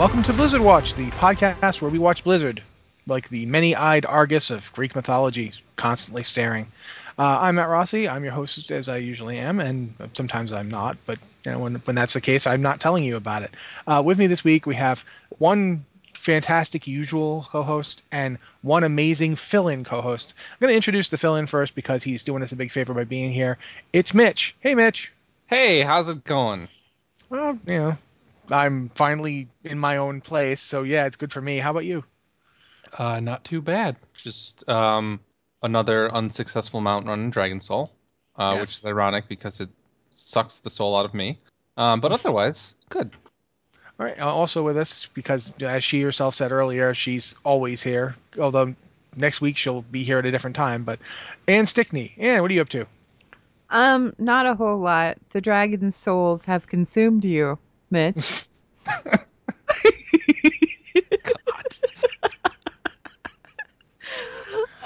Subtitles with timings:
[0.00, 2.62] welcome to Blizzard Watch, the podcast where we watch Blizzard,
[3.06, 6.68] like the many-eyed Argus of Greek mythology, constantly staring.
[7.18, 8.08] Uh, I'm Matt Rossi.
[8.08, 10.96] I'm your host, as I usually am, and sometimes I'm not.
[11.04, 13.50] But you know, when when that's the case, I'm not telling you about it.
[13.86, 15.04] Uh, with me this week, we have
[15.36, 15.84] one
[16.14, 20.32] fantastic usual co-host and one amazing fill-in co-host.
[20.38, 23.04] I'm going to introduce the fill-in first because he's doing us a big favor by
[23.04, 23.58] being here.
[23.92, 24.56] It's Mitch.
[24.60, 25.12] Hey, Mitch.
[25.46, 26.68] Hey, how's it going?
[27.28, 27.98] Well, you know,
[28.52, 31.58] I'm finally in my own place, so yeah, it's good for me.
[31.58, 32.04] How about you?
[32.98, 33.96] Uh, not too bad.
[34.14, 35.20] Just um,
[35.62, 37.92] another unsuccessful mountain run in Dragon Soul,
[38.36, 38.60] uh, Yes.
[38.60, 39.68] which is ironic because it
[40.10, 41.38] sucks the soul out of me.
[41.76, 43.10] Um, but otherwise, good.
[43.98, 44.18] All right.
[44.18, 48.16] uh, Also with us, because as she herself said earlier, she's always here.
[48.38, 48.74] Although
[49.14, 50.84] next week she'll be here at a different time.
[50.84, 50.98] But
[51.46, 52.86] Anne Stickney, Anne, what are you up to?
[53.70, 55.18] Um, not a whole lot.
[55.30, 57.58] The dragon's souls have consumed you,
[57.90, 58.32] Mitch.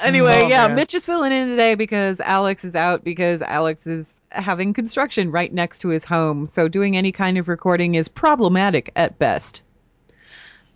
[0.02, 0.77] anyway, Oh, yeah, man.
[0.77, 5.52] Mitch is filling in today because Alex is out because Alex is having construction right
[5.52, 6.46] next to his home.
[6.46, 9.62] So doing any kind of recording is problematic at best.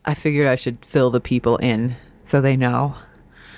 [0.05, 2.95] I figured I should fill the people in so they know.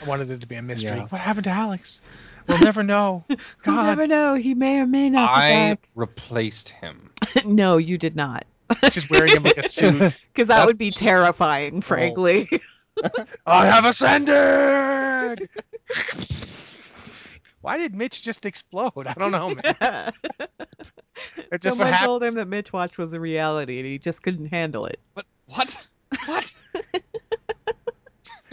[0.03, 0.97] I wanted it to be a mystery.
[0.97, 1.07] Yeah.
[1.07, 2.01] What happened to Alex?
[2.49, 3.25] We'll never know.
[3.29, 3.85] You God.
[3.85, 4.35] never know.
[4.35, 5.89] He may or may not be I back.
[5.95, 7.11] replaced him.
[7.47, 8.45] no, you did not.
[8.91, 10.17] Just wearing him like a suit.
[10.33, 11.81] Because that would be terrifying, oh.
[11.81, 12.49] frankly.
[13.47, 15.49] I have ascended.
[17.63, 19.07] Why did Mitch just explode?
[19.07, 20.13] I don't know, man.
[21.53, 24.47] It's just Someone told him that Mitch Watch was a reality and he just couldn't
[24.47, 24.99] handle it.
[25.15, 25.87] But what?
[26.25, 26.57] What?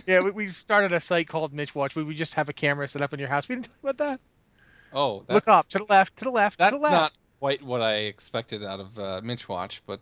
[0.08, 1.96] Yeah, we, we started a site called Mitch Watch.
[1.96, 3.50] We, we just have a camera set up in your house.
[3.50, 4.20] We didn't talk about that.
[4.94, 6.94] Oh, that's, Look up to the left, to the left, to That's the left.
[6.94, 10.00] not quite what I expected out of uh, Mitch Watch, but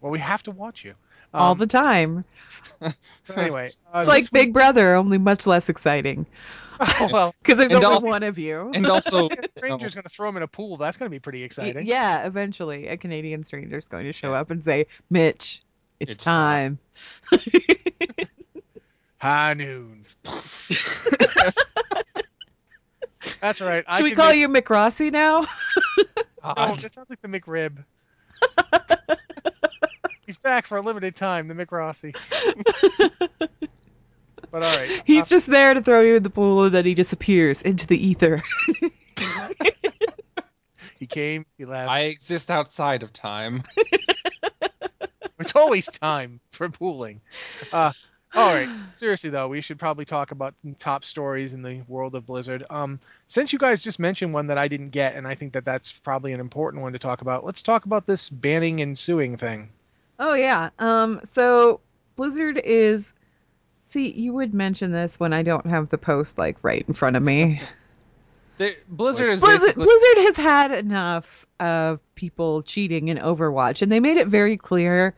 [0.00, 0.94] Well, we have to watch you.
[1.32, 2.24] All Um, the time.
[3.24, 6.26] so anyway, uh, It's like this Big Brother, only much less exciting.
[6.80, 8.72] Oh, well, Because there's And only all- one of you.
[8.74, 10.76] and also a stranger's going to throw him in a pool.
[10.76, 11.86] That's going to be pretty exciting.
[11.86, 15.62] yeah, eventually a Canadian stranger's going to show up and say, Mitch,
[16.00, 16.80] it's, It's time.
[17.30, 17.38] time."
[19.18, 20.04] High noon.
[23.40, 23.84] That's right.
[23.86, 25.46] I Should we call make- you McRossi now?
[26.44, 26.78] Oh, God.
[26.78, 27.82] that sounds like the McRib.
[30.26, 32.14] He's back for a limited time, the McRossi.
[34.50, 35.02] but all right.
[35.06, 37.86] He's uh, just there to throw you in the pool and then he disappears into
[37.86, 38.42] the ether.
[40.98, 41.90] he came, he left.
[41.90, 43.64] I exist outside of time.
[45.38, 47.20] It's always time for pooling.
[47.72, 47.92] Uh,
[48.34, 48.68] all right.
[48.94, 52.64] Seriously though, we should probably talk about top stories in the world of Blizzard.
[52.70, 55.64] Um, since you guys just mentioned one that I didn't get, and I think that
[55.64, 57.44] that's probably an important one to talk about.
[57.44, 59.68] Let's talk about this banning and suing thing.
[60.18, 60.70] Oh yeah.
[60.78, 61.80] Um so
[62.16, 63.14] Blizzard is
[63.86, 67.16] See, you would mention this when I don't have the post like right in front
[67.16, 67.60] of me.
[68.56, 73.90] There, Blizzard is Blizzard, basically Blizzard has had enough of people cheating in Overwatch and
[73.90, 75.12] they made it very clear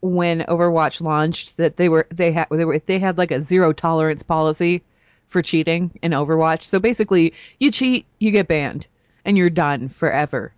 [0.00, 3.72] when Overwatch launched that they were they had they were they had like a zero
[3.72, 4.82] tolerance policy
[5.28, 6.62] for cheating in Overwatch.
[6.62, 8.86] So basically, you cheat, you get banned
[9.24, 10.52] and you're done forever.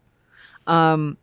[0.66, 1.16] Um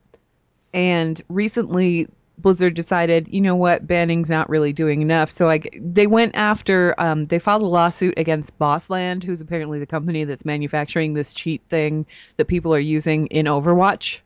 [0.74, 5.32] and recently Blizzard decided, you know what, banning's not really doing enough.
[5.32, 9.86] So I, they went after, um, they filed a lawsuit against Bossland, who's apparently the
[9.86, 12.06] company that's manufacturing this cheat thing
[12.38, 14.20] that people are using in Overwatch.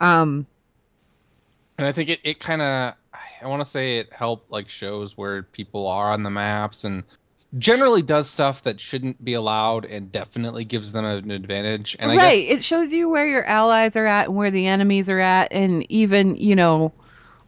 [0.00, 0.46] Um,
[1.78, 2.94] And I think it, it kind of,
[3.42, 7.04] I want to say it helped like shows where people are on the maps and
[7.56, 11.96] generally does stuff that shouldn't be allowed and definitely gives them an advantage.
[11.98, 12.46] And I right.
[12.46, 15.52] guess It shows you where your allies are at and where the enemies are at.
[15.52, 16.92] And even, you know,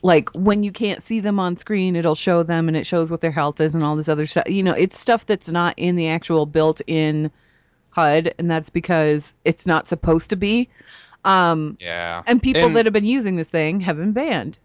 [0.03, 3.20] like when you can't see them on screen, it'll show them and it shows what
[3.20, 4.48] their health is and all this other stuff.
[4.48, 7.31] You know, it's stuff that's not in the actual built in
[7.90, 8.34] HUD.
[8.38, 10.69] And that's because it's not supposed to be.
[11.26, 12.23] Um, yeah.
[12.26, 14.58] and people And- that have been using this thing have been banned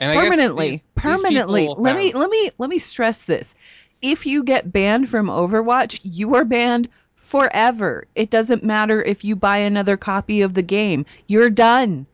[0.00, 0.70] And I guess permanently.
[0.70, 1.62] these- these permanently.
[1.68, 3.54] people Let me let me let me stress this.
[4.02, 8.06] If you get banned from Overwatch, you are banned forever.
[8.16, 11.06] It doesn't matter if you buy another copy of the game.
[11.28, 12.06] You're done.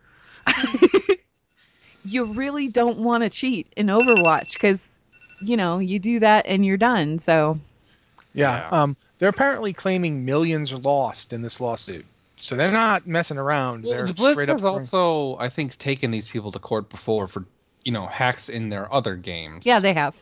[2.04, 5.00] you really don't want to cheat in Overwatch cuz
[5.40, 7.18] you know, you do that and you're done.
[7.20, 7.60] So,
[8.34, 8.68] Yeah.
[8.70, 8.82] Yeah.
[8.82, 12.04] Um, they're apparently claiming millions are lost in this lawsuit.
[12.40, 13.84] So they're not messing around.
[13.84, 17.26] Well, they're the straight up has also, I think, taken these people to court before
[17.26, 17.44] for,
[17.84, 19.66] you know, hacks in their other games.
[19.66, 20.14] yeah, they have.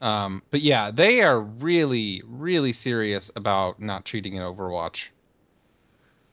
[0.00, 5.08] Um, but yeah, they are really, really serious about not cheating in Overwatch.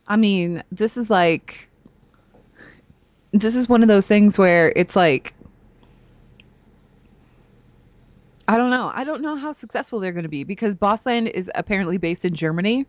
[0.07, 1.67] I mean, this is like
[3.31, 5.33] this is one of those things where it's like
[8.47, 8.91] I don't know.
[8.93, 12.35] I don't know how successful they're going to be because Bossland is apparently based in
[12.35, 12.85] Germany.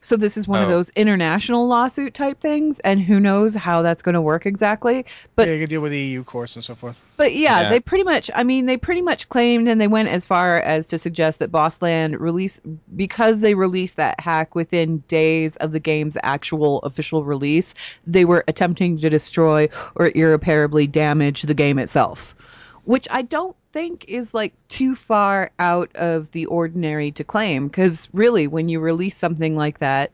[0.00, 0.70] So this is one of Oh.
[0.70, 5.04] those international lawsuit type things, and who knows how that's going to work exactly.
[5.34, 7.00] But yeah, you could deal with the EU courts and so forth.
[7.16, 7.68] But yeah, Yeah.
[7.70, 8.30] they pretty much.
[8.32, 11.50] I mean, they pretty much claimed, and they went as far as to suggest that
[11.50, 12.60] Bossland release
[12.94, 17.74] because they released that hack within days of the game's actual official release.
[18.06, 22.36] They were attempting to destroy or irreparably damage the game itself,
[22.84, 27.68] which I don't think is like too far out of the ordinary to claim.
[27.68, 30.10] Because really, when you release something like that,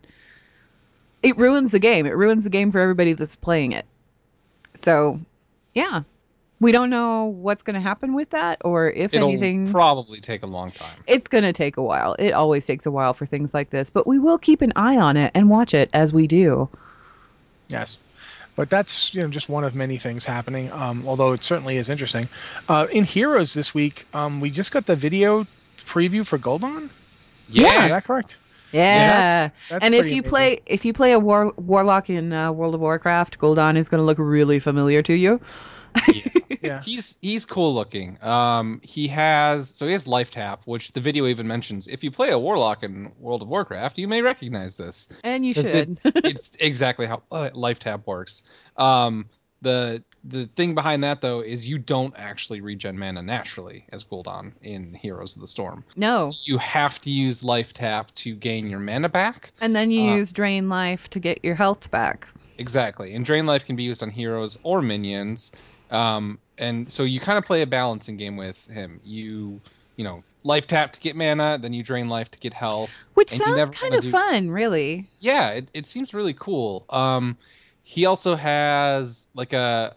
[1.22, 2.06] it ruins the game.
[2.06, 3.86] It ruins the game for everybody that's playing it.
[4.74, 5.20] So,
[5.72, 6.02] yeah.
[6.60, 9.70] We don't know what's going to happen with that or if It'll anything.
[9.70, 10.96] probably take a long time.
[11.06, 12.14] it's going to take a while.
[12.18, 14.96] It always takes a while for things like this, but we will keep an eye
[14.96, 16.68] on it and watch it as we do.
[17.68, 17.98] Yes.
[18.56, 20.70] But that's you know just one of many things happening.
[20.70, 22.28] Um, although it certainly is interesting.
[22.68, 25.46] Uh, in Heroes this week, um, we just got the video
[25.78, 26.88] preview for Gul'dan.
[27.48, 28.36] Yeah, Is that correct?
[28.72, 29.08] Yeah.
[29.08, 30.22] that's- that's and if you amazing.
[30.30, 34.00] play if you play a war, warlock in uh, World of Warcraft, Gul'dan is going
[34.00, 35.40] to look really familiar to you.
[36.12, 36.22] Yeah.
[36.84, 38.18] he's he's cool looking.
[38.22, 41.86] Um, he has so he has life tap, which the video even mentions.
[41.86, 45.08] If you play a warlock in World of Warcraft, you may recognize this.
[45.22, 45.66] And you should.
[45.66, 48.42] It's, it's exactly how uh, life tap works.
[48.76, 49.26] Um,
[49.60, 54.52] the the thing behind that though is you don't actually regen mana naturally as Gul'dan
[54.62, 55.84] in Heroes of the Storm.
[55.96, 56.30] no.
[56.30, 59.52] So you have to use life tap to gain your mana back.
[59.60, 62.28] And then you uh, use drain life to get your health back.
[62.58, 63.14] Exactly.
[63.14, 65.52] And drain life can be used on heroes or minions.
[65.90, 69.00] Um, and so you kind of play a balancing game with him.
[69.04, 69.60] You,
[69.96, 72.90] you know, life tap to get mana, then you drain life to get health.
[73.14, 75.06] Which sounds kind of do- fun, really.
[75.20, 76.84] Yeah, it, it seems really cool.
[76.90, 77.36] Um,
[77.82, 79.94] he also has like a,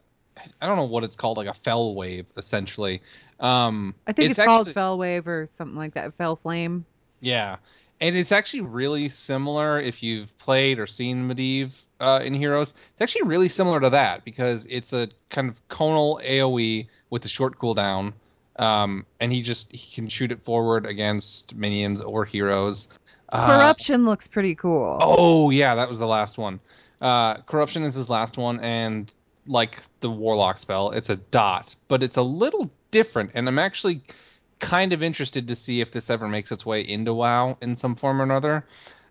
[0.61, 3.01] I don't know what it's called, like a fel wave, essentially.
[3.39, 6.13] Um, I think it's, called actually- Fel Wave or something like that.
[6.15, 6.85] Fel Flame.
[7.19, 7.57] Yeah,
[7.99, 12.73] and it's actually really similar if you've played or seen Medivh uh, in Heroes.
[12.91, 17.27] It's actually really similar to that because it's a kind of conal AOE with a
[17.27, 18.13] short cooldown,
[18.57, 22.99] um, and he just he can shoot it forward against minions or heroes.
[23.29, 24.99] Uh, Corruption looks pretty cool.
[25.01, 26.59] Oh yeah, that was the last one.
[27.01, 29.11] Uh, Corruption is his last one, and
[29.47, 33.31] like the Warlock spell, it's a dot, but it's a little different.
[33.33, 34.01] And I'm actually
[34.59, 37.95] kind of interested to see if this ever makes its way into WoW in some
[37.95, 38.65] form or another.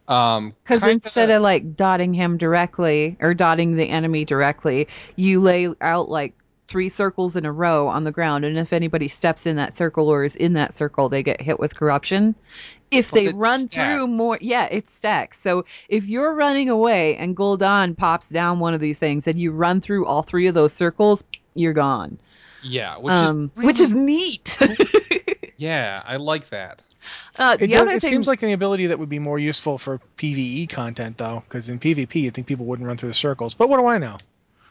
[0.08, 5.40] Um, Because kinda- instead of like dotting him directly or dotting the enemy directly, you
[5.40, 6.34] lay out like
[6.68, 10.08] three circles in a row on the ground, and if anybody steps in that circle
[10.08, 12.34] or is in that circle, they get hit with corruption.
[12.90, 15.40] If they run through more, yeah, it stacks.
[15.40, 19.52] So if you're running away and Gul'dan pops down one of these things, and you
[19.52, 21.22] run through all three of those circles,
[21.54, 22.18] you're gone.
[22.62, 24.58] yeah, which um, is which is neat.
[25.56, 26.82] yeah, I like that.
[27.38, 29.38] uh, It, the does- other it thing, seems like an ability that would be more
[29.38, 33.14] useful for PVE content, though, because in PvP, you think people wouldn't run through the
[33.14, 33.54] circles.
[33.54, 34.18] But what do I know?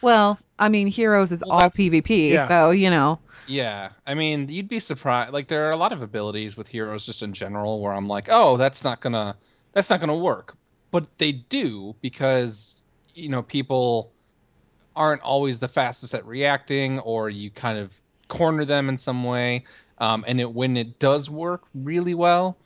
[0.01, 2.45] well, I mean, Heroes is Well, all PvP, yeah.
[2.45, 3.19] so you know.
[3.47, 5.31] Yeah, I mean, you'd be surprised.
[5.33, 8.25] Like, there are a lot of abilities with heroes just in general where I'm like,
[8.29, 9.35] oh, that's not gonna,
[9.73, 10.55] that's not gonna work.
[10.91, 12.81] But they do because
[13.13, 14.11] you know people
[14.95, 17.93] aren't always the fastest at reacting, or you kind of
[18.27, 19.63] corner them in some way.
[19.97, 22.57] Um, and it when it does work really well,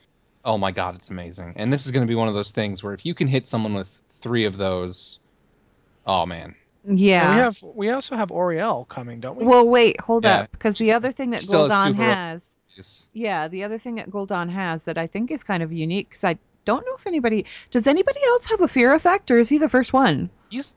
[0.46, 1.54] oh my god, it's amazing.
[1.58, 3.74] And this is gonna be one of those things where if you can hit someone
[3.74, 5.20] with three of those,
[6.06, 6.56] oh man,
[6.86, 7.26] Yeah.
[7.26, 9.46] And we have we also have Auriel coming, don't we?
[9.46, 10.42] Well, wait, hold Yeah.
[10.42, 12.58] up, because the other thing that Still has Gul'dan two hero- has,
[13.14, 16.24] yeah, the other thing that Gul'dan has that I think is kind of unique, because
[16.24, 19.58] I don't know if anybody does anybody else have a fear effect, or is he
[19.58, 20.30] the first one?
[20.50, 20.74] He's,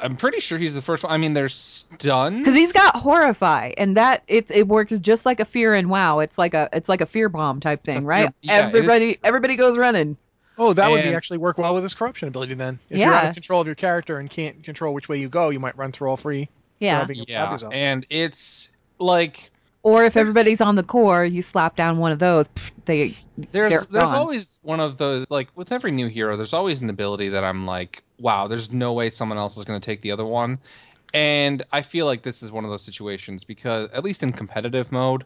[0.00, 1.12] I'm pretty sure he's the first one.
[1.12, 2.38] I mean, there's stun.
[2.38, 6.18] Because he's got horrify, and that it it works just like a fear and WoW.
[6.18, 8.30] It's like a it's like a fear bomb type It's a thing, fear- right?
[8.42, 10.16] yeah, it is- everybody everybody goes running.
[10.58, 12.78] oh, that would be actually work well with his corruption ability then.
[12.90, 13.28] If you're out Yeah.
[13.28, 15.90] of control of your character and can't control which way you go, you might run
[15.92, 16.48] through all three.
[16.80, 16.96] Yeah.
[16.98, 19.50] Grabbing and stop yeah, and it's like
[19.84, 22.48] Or if everybody's on the core, you slap down one of those.
[22.48, 23.14] pff, they
[23.52, 24.16] there's They're there's gone.
[24.16, 27.66] always one of those like with every new hero there's always an ability that i'm
[27.66, 30.58] like wow there's no way someone else is going to take the other one
[31.12, 34.92] and i feel like this is one of those situations because at least in competitive
[34.92, 35.24] mode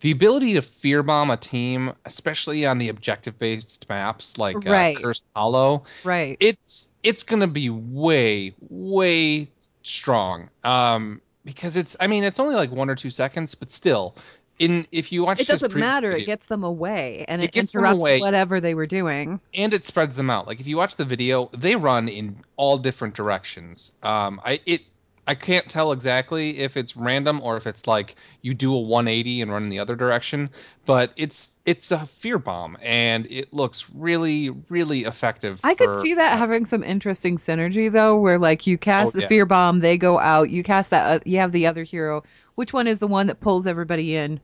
[0.00, 4.96] the ability to fear bomb a team especially on the objective based maps like Right.
[4.96, 6.36] uh, cursed hollow right.
[6.40, 9.48] it's it's going to be way way
[9.82, 14.14] strong um because it's i mean it's only like one or two seconds but still
[14.58, 16.10] in if you watch It doesn't matter.
[16.12, 19.40] It gets them away, and It it, interrupts whatever they were doing.
[19.54, 20.48] and it spreads them out.
[20.48, 23.92] Like if you watch the video, they run in all different directions.
[24.02, 24.82] Um, I it
[25.28, 29.42] I can't tell exactly if it's random or if it's like you do a 180
[29.42, 30.50] and run in the other direction,
[30.86, 35.62] but it's it's a fear bomb and it looks really really effective.
[35.62, 39.22] I could see that having some interesting synergy though, where like you cast Oh, the
[39.22, 39.28] yeah.
[39.28, 40.50] fear bomb, they go out.
[40.50, 41.20] You cast that.
[41.20, 42.24] Uh, you have the other hero.
[42.56, 44.40] Which one is the one that pulls everybody in?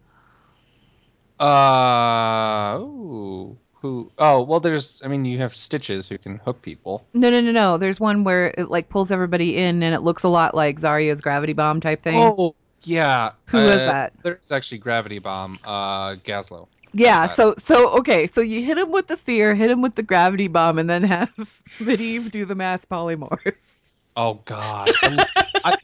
[1.39, 4.11] Uh ooh, who?
[4.17, 5.03] Oh well, there's.
[5.05, 7.07] I mean, you have stitches who can hook people.
[7.13, 7.77] No, no, no, no.
[7.77, 11.21] There's one where it like pulls everybody in, and it looks a lot like Zarya's
[11.21, 12.17] gravity bomb type thing.
[12.17, 14.13] Oh yeah, Who was uh, that?
[14.23, 15.59] There's actually gravity bomb.
[15.65, 16.67] Uh, Gazlowe.
[16.95, 20.03] Yeah, so so okay, so you hit him with the fear, hit him with the
[20.03, 21.35] gravity bomb, and then have
[21.79, 23.77] Medivh do the mass polymorph.
[24.17, 25.27] Oh God, I,
[25.63, 25.77] I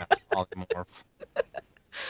[0.00, 1.02] Mass polymorph.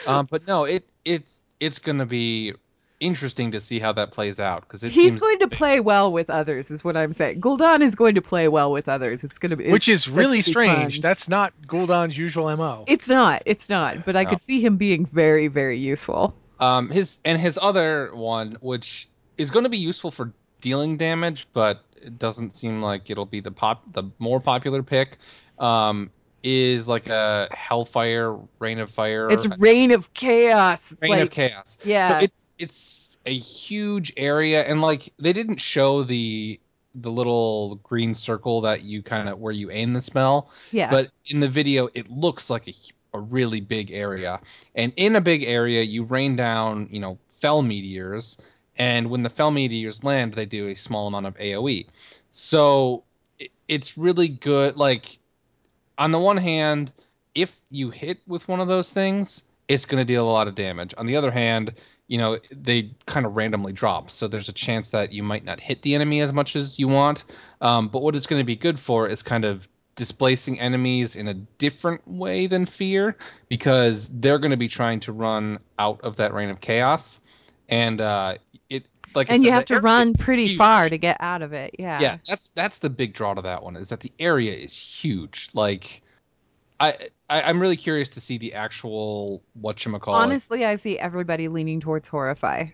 [0.05, 2.53] Um, but no, it it's it's gonna be
[2.99, 6.29] interesting to see how that plays out because He's seems going to play well with
[6.29, 7.41] others, is what I'm saying.
[7.41, 9.23] Gul'dan is going to play well with others.
[9.23, 10.95] It's going to be, Which is really strange.
[10.95, 11.01] fun.
[11.01, 12.85] That's not Gul'dan's usual mo.
[12.87, 13.43] It's not.
[13.45, 14.05] It's not.
[14.05, 14.29] But I No.
[14.31, 16.35] could see him being very, very useful.
[16.59, 21.47] Um, his and his other one, which is going to be useful for dealing damage,
[21.53, 25.17] but it doesn't seem like it'll be the pop the more popular pick.
[25.59, 26.09] Um,
[26.43, 29.27] is like a Hellfire, Rain of Fire.
[29.29, 30.95] It's rain of Chaos.
[31.01, 31.77] Rain like, of Chaos.
[31.83, 32.09] yeah.
[32.09, 36.59] So it's it's a huge area, and like they didn't show the
[37.01, 40.89] the little green circle that you kind of where you aim the spell, yeah.
[40.89, 42.73] but in the video it looks like a,
[43.13, 44.39] a really big area
[44.75, 48.41] and in a big area you rain down you know fel meteors
[48.77, 51.85] and when the fel meteors land they do a small amount of aoe
[52.29, 53.03] so
[53.39, 55.19] it, it's really good like
[55.97, 56.91] on the one hand
[57.35, 60.55] if you hit with one of those things it's going to deal a lot of
[60.55, 60.93] damage.
[60.97, 61.73] On the other hand
[62.07, 65.59] you know they kind of randomly drop so there's a chance that you might not
[65.59, 67.25] hit the enemy as much as you want.
[67.61, 71.27] Um, but what it's going to be good for is kind of displacing enemies in
[71.27, 73.17] a different way than fear
[73.49, 77.19] because they're going to be trying to run out of that rain of chaos.
[77.67, 78.35] And uh
[79.15, 80.57] like I and you have to run pretty huge.
[80.57, 81.75] far to get out of it.
[81.79, 81.99] Yeah.
[81.99, 85.49] yeah that's that's the big draw to that one is that the area is huge
[85.53, 86.01] like
[86.79, 86.93] i,
[87.29, 92.07] I i'm really curious to see the actual whatchamacallit Honestly, I see everybody leaning towards
[92.07, 92.65] Horrify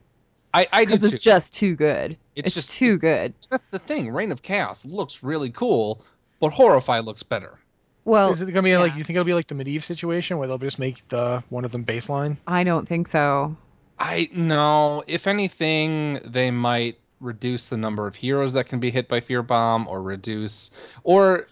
[0.53, 1.29] i i do because it's too.
[1.29, 2.17] just too good.
[2.35, 3.33] It's It's, just- too it's- good.
[3.49, 6.03] that's the thing rain of chaos looks really cool
[6.39, 7.57] but horrify looks better
[8.05, 10.47] Well, Is it gonna be like you think it'll be like the Medivh situation where
[10.47, 12.35] they'll just make the one of them baseline?
[12.47, 13.55] I don't think so.
[14.03, 15.03] I no.
[15.07, 19.41] If anything, they might reduce the number of heroes that can be hit by fear
[19.41, 20.71] bomb, or reduce,
[21.03, 21.47] or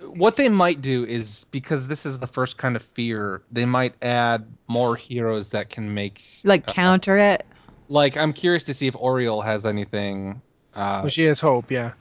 [0.00, 3.94] what they might do is because this is the first kind of fear, they might
[4.02, 7.46] add more heroes that can make Like uh, counter it.
[7.88, 10.40] Like I'm curious to see if Auriel has anything
[10.74, 11.70] uh, Well, she has hope.
[11.70, 11.92] Yeah.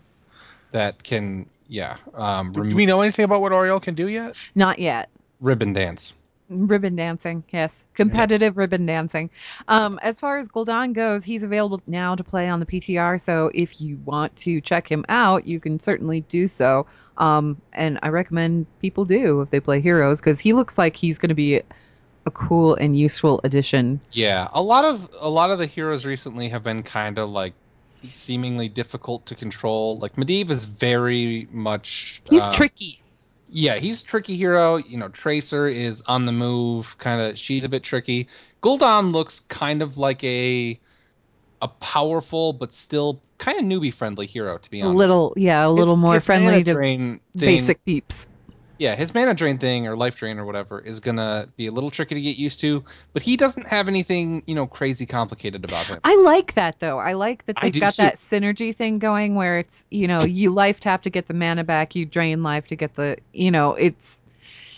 [0.72, 4.08] that can, yeah, um, Do, remo- do we know anything about what Auriel can do
[4.08, 4.36] yet?
[4.56, 5.10] Not yet.
[5.40, 6.14] ribbon dance.
[6.50, 7.88] Ribbon dancing, yes.
[7.94, 9.30] Competitive ribbon dancing.
[9.68, 13.20] Um, as far as Gul'dan goes, he's available now to play on the PTR.
[13.20, 16.86] So if you want to check him out, you can certainly do so.
[17.18, 21.18] Um, and I recommend people do if they play heroes because he looks like he's
[21.18, 21.62] going to be
[22.26, 24.00] a cool and useful addition.
[24.12, 27.54] Yeah, a lot of a lot of the heroes recently have been kind of like
[28.04, 29.98] seemingly difficult to control.
[30.00, 33.00] Like Medivh is very much He's uh, tricky.
[33.54, 34.78] Yeah, he's a tricky hero.
[34.78, 37.38] You know, Tracer is on the move, kind of.
[37.38, 38.28] She's a bit tricky.
[38.62, 40.80] Gul'dan looks kind of like a
[41.62, 44.58] a powerful but still kind of newbie friendly hero.
[44.58, 44.96] To be honest.
[44.96, 48.28] A little, yeah, a little more friendly to basic peeps.
[48.80, 51.92] Yeah, his mana drain thing or life drain or whatever is gonna be a little
[51.92, 52.84] tricky to get used to.
[53.14, 56.00] But he doesn't have anything you know crazy complicated about him.
[56.04, 57.00] I like that though.
[57.00, 58.04] I like that they've got too.
[58.04, 61.64] that synergy thing going where it's you know you life tap to get the mana
[61.64, 64.22] back, you drain life to get the you know it's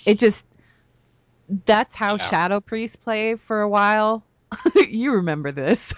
[0.05, 0.45] it just
[1.65, 2.25] that's how Yeah.
[2.29, 4.23] Shadow Priest play for a while.
[4.89, 5.93] you remember this,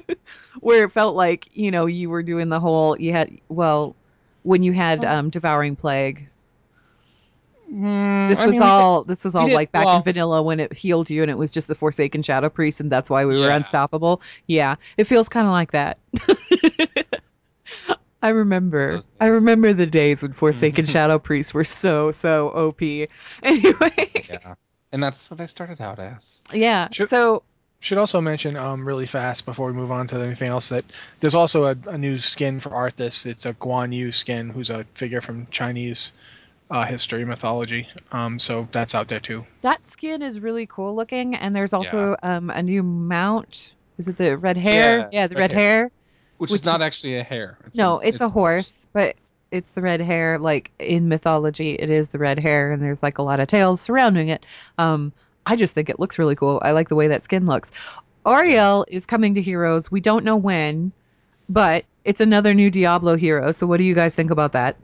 [0.60, 3.96] where it felt like you know you were doing the whole you had well
[4.42, 5.18] when you had Oh.
[5.18, 6.28] um devouring plague.
[7.72, 10.42] Mm, This I was mean, we all this was all like back well- in vanilla
[10.42, 13.24] when it healed you and it was just the Forsaken Shadow Priest and that's why
[13.24, 13.56] we were Yeah.
[13.56, 14.20] unstoppable.
[14.48, 15.98] Yeah, it feels kind of like that.
[18.22, 18.94] I remember.
[18.94, 22.80] Those I remember the days when Forsaken Shadow Priests were so so OP.
[23.42, 24.54] Anyway, Yeah.
[24.92, 26.42] And that's what I started out as.
[26.52, 26.88] yeah.
[26.90, 27.44] Should- So
[27.78, 30.84] Should also mention um, really fast before we move on to anything else that
[31.20, 33.24] there's also a, a new skin for Arthas.
[33.24, 36.12] It's a Guan Yu skin, who's a figure from Chinese
[36.70, 37.88] uh, history mythology.
[38.12, 39.44] Um, so that's out there too.
[39.62, 43.74] that skin is really cool looking, and there's also um a new mount.
[43.98, 45.08] Is it the red hare?
[45.12, 45.90] Yeah, the red red hare.
[46.38, 47.58] Which, Which is not is- actually a hare.
[47.66, 49.16] It's no, it's, a horse, but
[49.50, 50.38] it's the red hare.
[50.38, 53.80] Like in mythology, it is the red hare, and there's like a lot of tales
[53.80, 54.46] surrounding it.
[54.78, 55.12] Um,
[55.44, 56.60] I just think it looks really cool.
[56.62, 57.72] I like the way that skin looks.
[58.24, 59.90] Auriel is coming to Heroes.
[59.90, 60.92] We don't know when,
[61.48, 63.52] but it's another new Diablo hero.
[63.52, 64.76] So what do you guys think about that?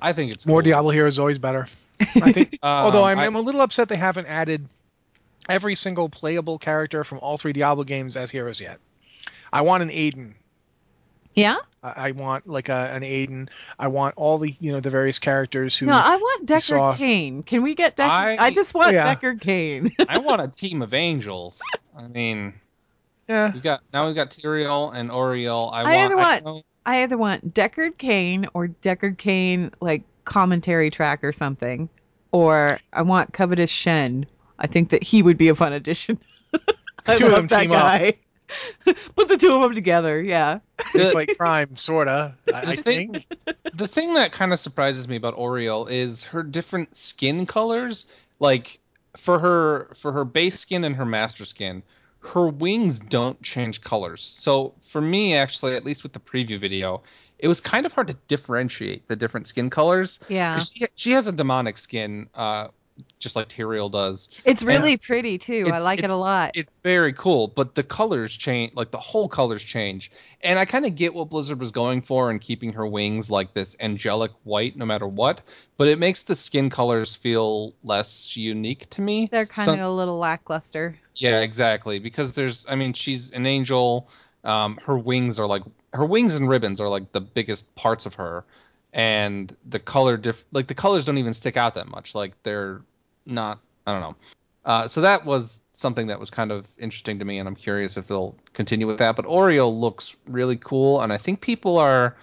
[0.00, 0.70] I think it's More cool.
[0.70, 1.68] Diablo heroes is always better.
[2.00, 2.58] I think.
[2.62, 4.68] Um, although I'm, I- I'm a little upset they haven't added
[5.48, 8.78] every single playable character from all three Diablo games as heroes yet.
[9.52, 10.34] I want an Aidan.
[11.34, 11.56] Yeah.
[11.82, 13.48] I I want like a, an Aidan.
[13.78, 15.86] I want all the you know the various characters who.
[15.86, 17.42] No, I want Deckard saw- Cain.
[17.42, 18.08] Can we get Deckard?
[18.08, 19.14] I, I- just want Yeah.
[19.14, 19.90] Deckard Cain.
[20.08, 21.60] I want a team of angels.
[21.96, 22.54] I mean,
[23.28, 25.70] yeah, we got now we got Tyrael and Auriel.
[25.72, 25.96] I, I want.
[25.96, 31.22] either I want- know- I either want Deckard Cain or Deckard Cain like commentary track
[31.22, 31.88] or something,
[32.32, 34.26] or I want Covetous Shen.
[34.58, 36.18] I think that he would be a fun addition.
[37.06, 37.78] I Two of love them that team up.
[37.82, 38.12] guy.
[39.16, 40.20] Put the two of them together.
[40.20, 40.58] Yeah.
[40.92, 42.34] they The- fight crime, sorta.
[42.52, 43.26] I, The I thing- think.
[43.74, 48.06] the thing that kind of surprises me about Auriel is her different skin colors.
[48.40, 48.78] Like
[49.16, 51.82] for her for her base skin and her master skin,
[52.22, 54.20] her wings don't change colors.
[54.20, 57.02] So for me, actually, at least with the preview video,
[57.38, 60.20] it was kind of hard to differentiate the different skin colors.
[60.28, 62.68] Yeah, She, she has a demonic skin, uh,
[63.22, 64.28] just like Tyrael does.
[64.44, 65.70] It's really pretty too.
[65.72, 66.50] I like it a lot.
[66.54, 70.10] It's very cool, but the colors change, like the whole colors change.
[70.42, 73.54] And I kind of get what Blizzard was going for in keeping her wings like
[73.54, 75.40] this angelic white no matter what,
[75.76, 79.28] but it makes the skin colors feel less unique to me.
[79.30, 80.98] They're kind So- of a little lackluster.
[81.14, 81.98] Yeah, exactly.
[81.98, 84.08] Because there's, I mean, she's an angel.
[84.44, 85.62] Um, her wings are like
[85.92, 88.44] her wings and ribbons are like the biggest parts of her,
[88.92, 92.14] and the color diff like the colors don't even stick out that much.
[92.14, 92.80] Like they're
[93.26, 93.60] not.
[93.86, 94.16] I don't know.
[94.64, 97.96] Uh, so that was something that was kind of interesting to me, and I'm curious
[97.96, 99.16] if they'll continue with that.
[99.16, 102.16] But Auriel looks really cool, and I think people are.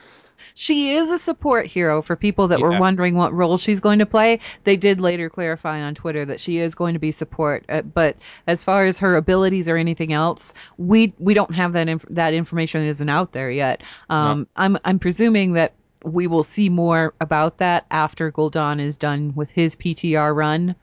[0.53, 4.05] She is a support hero for people that were wondering what role she's going to
[4.05, 4.39] play.
[4.63, 8.15] They did later clarify on Twitter that she is going to be support, uh, but
[8.47, 12.33] as far as her abilities or anything else, we we don't have that inf- that
[12.33, 13.83] information isn't out there yet.
[14.09, 15.73] Um, I'm I'm presuming that
[16.05, 20.75] we will see more about that after Gul'dan is done with his PTR run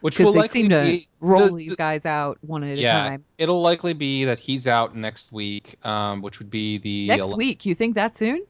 [0.00, 3.08] Which will they seem to be roll the- these guys out one at Yeah, a
[3.10, 3.24] time.
[3.36, 7.36] it'll likely be that he's out next week, um, which would be the Next ele-
[7.36, 8.42] week, you think that soon?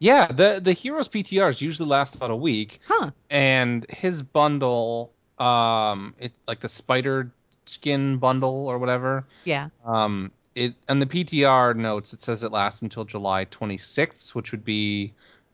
[0.00, 3.10] Yeah, the the heroes PTRs usually last about a week, Huh?
[3.30, 7.30] and his bundle, um, it like the spider
[7.66, 9.68] skin bundle or whatever, Yeah.
[9.84, 14.64] um, it and the PTR notes it says it lasts until July 26th, which would
[14.64, 15.12] be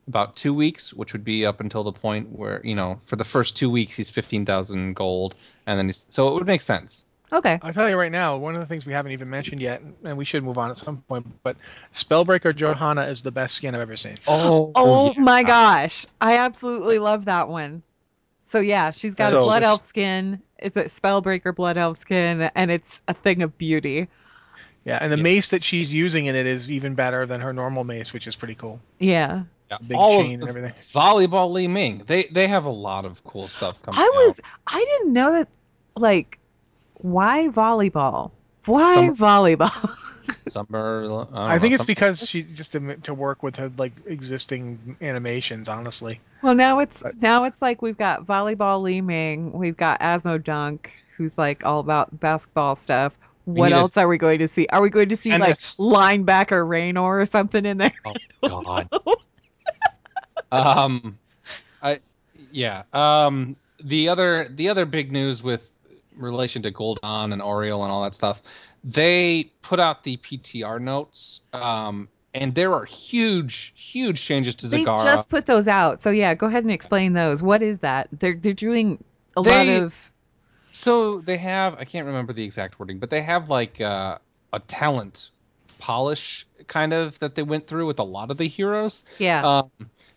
[0.08, 3.24] about two weeks, which would be up until the point where you know for the
[3.24, 5.34] first two weeks he's 15,000 gold,
[5.66, 7.04] and then he's, so it would make sense.
[7.32, 7.58] Okay.
[7.62, 10.16] I'll tell you right now, one of the things we haven't even mentioned yet, and
[10.16, 11.56] we should move on at some point, but
[11.92, 14.14] Spellbreaker Johanna is the best skin I've ever seen.
[14.28, 16.06] Oh, Oh my gosh.
[16.20, 17.82] I absolutely love that one.
[18.38, 20.40] So yeah, she's got a blood this- elf skin.
[20.58, 24.06] It's a spellbreaker blood elf skin and it's a thing of beauty.
[24.84, 25.22] Yeah, and the Yeah.
[25.22, 28.36] mace that she's using in it is even better than her normal mace, which is
[28.36, 28.80] pretty cool.
[28.98, 29.44] Yeah.
[29.80, 30.78] Yeah, big all chain of and everything.
[30.78, 32.02] Volleyball Li Ming.
[32.06, 33.98] They they have a lot of cool stuff coming.
[34.00, 34.10] I out.
[34.14, 35.48] was I didn't know that
[35.96, 36.38] like
[36.98, 38.30] why volleyball?
[38.66, 39.90] Why Some- volleyball?
[40.24, 41.04] summer.
[41.04, 43.70] I, don't I know, think it's some- because she just to, to work with her
[43.76, 45.68] like existing animations.
[45.68, 50.00] Honestly, well now it's But- now it's like we've got volleyball Li Ming, we've got
[50.00, 53.16] Azmodunk, who's like all about basketball stuff.
[53.44, 54.66] What need a- else are we going to see?
[54.68, 55.78] Are we going to see Tennis.
[55.78, 57.92] like linebacker Raynor or something in there?
[58.06, 58.14] Oh
[58.62, 58.88] God.
[60.52, 61.18] Um,
[61.82, 62.00] I
[62.52, 62.82] yeah.
[62.92, 65.70] Um, the other the other big news with
[66.16, 68.40] relation to Gul'dan and Auriel and all that stuff,
[68.84, 71.40] they put out the PTR notes.
[71.52, 74.98] Um, and there are huge, huge changes to Zagara.
[74.98, 76.02] They just put those out.
[76.02, 77.42] So yeah, go ahead and explain those.
[77.42, 78.08] What is that?
[78.12, 79.02] They're they're doing
[79.36, 80.12] a They- lot of
[80.72, 84.18] So they have I can't remember the exact wording, but they have like uh,
[84.52, 85.30] a talent
[85.78, 89.04] polish kind of that they went through with a lot of the heroes.
[89.18, 89.42] yeah.
[89.44, 89.70] Um,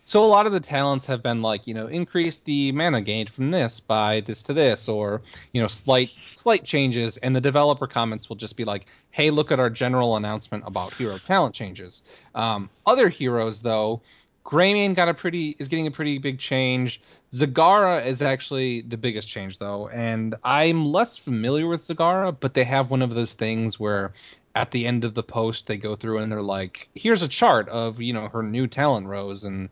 [0.08, 3.28] so a lot of the talents have been like you know increase the mana gained
[3.28, 5.20] from this by this to this, or
[5.52, 9.52] you know slight slight changes, and the developer comments will just be like, hey, look
[9.52, 12.02] at our general announcement about hero talent changes.
[12.34, 14.00] Um, other heroes though.
[14.46, 17.02] Greymane got a pretty is getting a pretty big change.
[17.30, 22.64] Zagara is actually the biggest change though, and I'm less familiar with Zagara, but they
[22.64, 24.14] have one of those things where
[24.58, 27.68] at the end of the post they go through and they're like, here's a chart
[27.68, 29.70] of you know her new talent rows and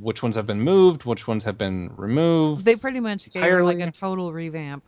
[0.00, 2.64] which ones have been moved, which ones have been removed.
[2.64, 4.82] they pretty much gave her like entirely- a total revamp.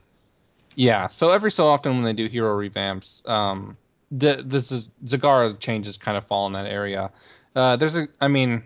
[0.75, 3.79] Yeah, so every so often when they do hero revamps, um,
[4.11, 7.13] the this is Zagara changes kind of fall in that area.
[7.55, 8.63] Uh, there's a, I mean,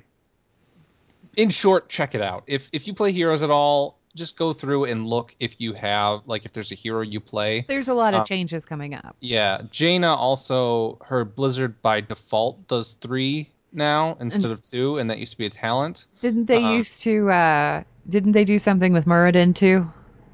[1.36, 2.44] in short, check it out.
[2.48, 6.22] If if you play Heroes at all, just go through and look if you have
[6.26, 7.64] like if there's a hero you play.
[7.68, 9.16] There's a lot of Um, changes coming up.
[9.20, 15.18] Yeah, Jaina also her Blizzard by default does three now instead of two, and that
[15.18, 16.06] used to be a talent.
[16.20, 17.30] Didn't they uh, used to?
[17.30, 19.86] uh Didn't they do something with Muradin too?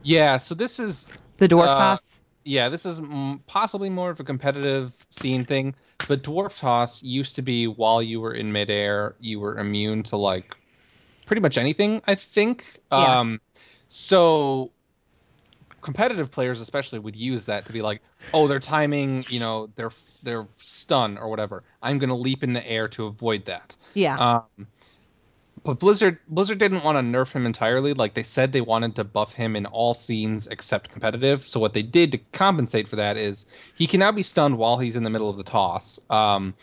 [0.02, 2.22] Yeah, so this is The dwarf Uh, toss.
[2.44, 3.02] yeah, this is
[3.46, 5.74] possibly more of a competitive scene thing,
[6.06, 10.16] but dwarf toss used to be while you were in midair, you were immune to
[10.16, 10.56] like
[11.26, 12.00] pretty much anything.
[12.06, 12.64] I think.
[12.90, 13.20] Yeah.
[13.20, 13.40] Um,
[13.88, 14.70] so
[15.80, 18.02] competitive players especially would use that to be like,
[18.34, 19.90] oh, they're timing, you know, their
[20.22, 21.62] their stun or whatever.
[21.82, 23.76] I'm gonna leap in the air to avoid that.
[23.94, 24.42] Yeah.
[24.58, 24.66] Um,
[25.62, 27.92] but Blizzard Blizzard didn't want to nerf him entirely.
[27.92, 31.46] Like they said, they wanted to buff him in all scenes except competitive.
[31.46, 33.46] So what they did to compensate for that is
[33.76, 36.00] he can now be stunned while he's in the middle of the toss.
[36.08, 36.54] Um,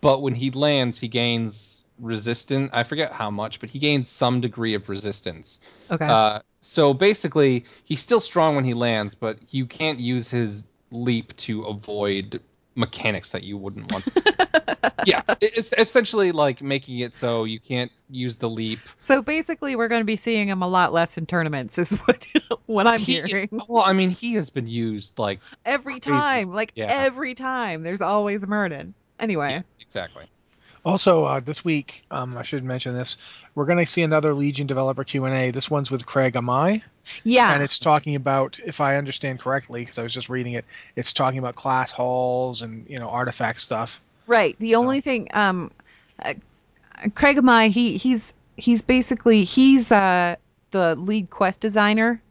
[0.00, 2.70] but when he lands, he gains resistance.
[2.72, 5.60] I forget how much, but he gained some degree of resistance.
[5.90, 6.06] okay.
[6.06, 11.34] Uh, so basically, he's still strong when he lands, but you can't use his leap
[11.38, 12.40] to avoid
[12.74, 14.04] mechanics that you wouldn't want.
[15.06, 18.80] yeah, it's essentially like making it so you can't use the leap.
[18.98, 22.26] so basically, we're going to be seeing him a lot less in tournaments, is what
[22.66, 23.48] what I'm He- hearing.
[23.68, 26.10] well, I mean, he has been used like Every crazy.
[26.18, 26.86] time, like Yeah.
[26.90, 28.92] every time, there's always Muradin.
[29.18, 30.24] Anyway, yeah, exactly.
[30.84, 33.16] Also, uh, this week, um, I should mention this.
[33.54, 35.50] We're going to see another Legion developer Q and A.
[35.50, 36.82] This one's with Craig Amai,
[37.24, 37.52] yeah.
[37.52, 40.64] and it's talking about, if I understand correctly, because I was just reading it,
[40.96, 44.00] it's talking about class halls and you know artifact stuff.
[44.26, 44.56] Right.
[44.58, 45.70] The So- only thing, um,
[46.24, 46.34] uh,
[47.14, 50.36] Craig Amai, he he's he's basically he's uh
[50.70, 52.22] the lead quest designer.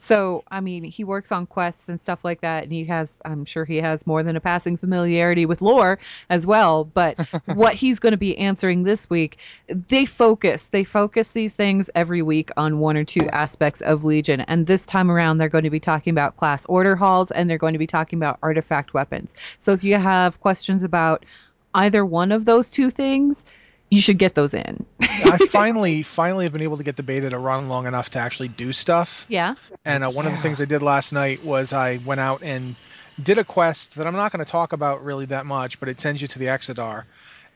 [0.00, 3.44] So I mean, he works on quests and stuff like that, and he has, I'm
[3.44, 5.98] sure he has more than a passing familiarity with lore
[6.30, 6.84] as well.
[6.84, 11.90] But what he's going to be answering this week, they focus, they focus these things
[11.94, 15.64] every week on one or two aspects of Legion, and this time around they're going
[15.64, 18.94] to be talking about class order halls and they're going to be talking about artifact
[18.94, 19.34] weapons.
[19.60, 21.26] So if you have questions about
[21.74, 23.44] either one of those two things,
[23.90, 24.84] you should get those in.
[25.00, 28.18] I finally, finally have been able to get the beta to run long enough to
[28.18, 29.24] actually do stuff.
[29.28, 29.54] yeah.
[29.84, 32.76] And uh, one of the things I did last night was I went out and
[33.22, 36.00] did a quest that I'm not going to talk about really that much, but it
[36.00, 37.04] sends you to the Exodar.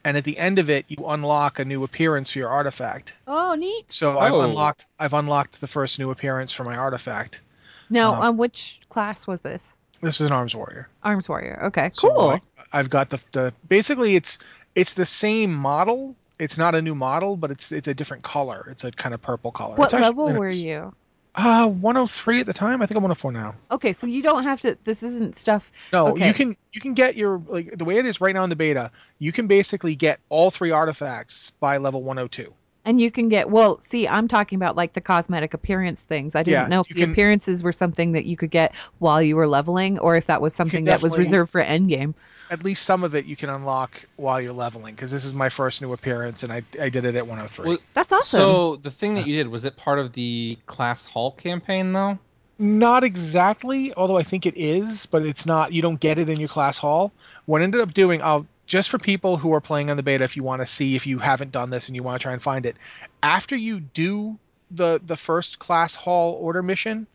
[0.07, 3.15] And at the end of it, you unlock a new appearance for your artifact.
[3.27, 3.91] Oh, neat.
[3.91, 4.41] So I've Oh.
[4.43, 7.41] unlocked I've unlocked the first new appearance for my artifact.
[7.89, 9.77] Now, Um, um, which class was this?
[10.03, 10.89] This is an arms warrior.
[11.03, 11.59] Arms warrior.
[11.67, 12.31] Okay, So cool.
[12.31, 12.41] I,
[12.73, 14.39] I've got the, the basically it's
[14.75, 16.17] it's the same model.
[16.39, 18.67] It's not a new model, but it's it's a different color.
[18.71, 19.77] It's a kind of purple color.
[19.77, 20.93] what level were you?
[21.37, 22.81] Uh, 103 at the time.
[22.81, 23.57] I think I'm 104 now.
[23.73, 24.79] Okay, so you don't have to.
[24.85, 25.73] This isn't stuff.
[25.93, 26.29] No, Okay.
[26.29, 28.57] you can you can get your like the way it is right now in the
[28.57, 28.91] beta.
[29.19, 32.53] You can basically get all three artifacts by level 102.
[32.85, 33.81] And you can get well.
[33.81, 36.35] See, I'm talking about like the cosmetic appearance things.
[36.35, 39.23] I didn't Yeah, know if the can- appearances were something that you could get while
[39.23, 42.15] you were leveling, or if that was something that was reserved for endgame.
[42.51, 45.49] At least some of it you can unlock while you're leveling because this is my
[45.49, 47.67] first new appearance and I I did it at 103.
[47.67, 48.39] Well, That's awesome.
[48.39, 52.19] So the thing that you did was it part of the class hall campaign though?
[52.59, 55.73] Not exactly, although I think it is, but it's not.
[55.73, 57.13] You don't get it in your class hall.
[57.47, 60.25] What I ended up doing, I'll just for people who are playing on the beta,
[60.25, 62.33] if you want to see if you haven't done this and you want to try
[62.33, 62.77] and find it,
[63.23, 64.39] after you do
[64.71, 67.07] the the first class hall order mission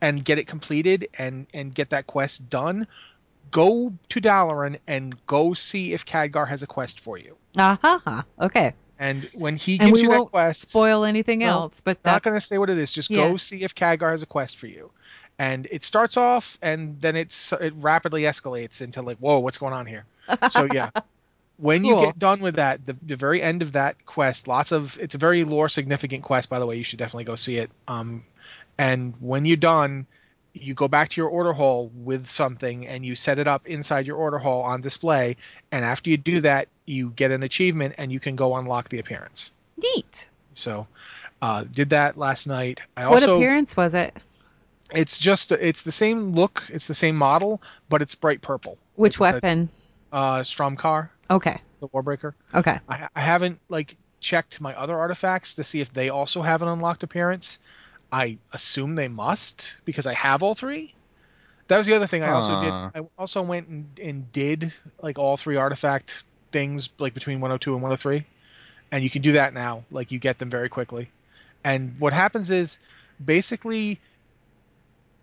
[0.00, 2.86] and get it completed and and get that quest done,
[3.50, 7.36] go to Dalaran and go see if Khadgar has a quest for you.
[7.56, 8.24] Ah-ha-ha.
[8.40, 8.72] Okay.
[8.98, 12.34] And when he gives you that won't quest, spoil anything No, else, but not going
[12.38, 12.92] to say what it is.
[12.92, 13.28] Just Yeah.
[13.28, 14.90] go see if Khadgar has a quest for you.
[15.38, 19.72] And it starts off, and then it's it rapidly escalates into like, whoa, what's going
[19.72, 20.04] on here?
[20.50, 20.90] So yeah,
[21.58, 24.98] when you get done with that, the, the very end of that quest, lots of
[25.00, 26.76] it's a very lore significant quest, by the way.
[26.76, 27.70] You should definitely go see it.
[27.86, 28.24] Um,
[28.78, 30.06] and when you're done,
[30.54, 34.06] you go back to your order hall with something, and you set it up inside
[34.06, 35.36] your order hall on display.
[35.72, 38.98] And after you do that, you get an achievement, and you can go unlock the
[38.98, 39.52] appearance.
[39.76, 40.28] neat.
[40.54, 40.88] So,
[41.40, 42.80] uh, did that last night.
[42.96, 44.16] I what also appearance was it?
[44.92, 48.78] it's just it's the same look, it's the same model, but it's bright purple.
[48.96, 49.68] Which It's- weapon?
[50.12, 51.60] Uh, Stromkar, Okay.
[51.80, 52.32] the Warbreaker.
[52.54, 52.78] Okay.
[52.88, 56.68] I, I haven't like checked my other artifacts to see if they also have an
[56.68, 57.58] unlocked appearance.
[58.10, 60.94] I assume they must because I have all three.
[61.68, 62.72] That was the other thing I also did.
[62.72, 67.82] I also went and, and did like all three artifact things like between 102 and
[67.82, 68.24] 103,
[68.90, 69.84] and you can do that now.
[69.90, 71.10] Like you get them very quickly.
[71.64, 72.78] And what happens is
[73.22, 74.00] basically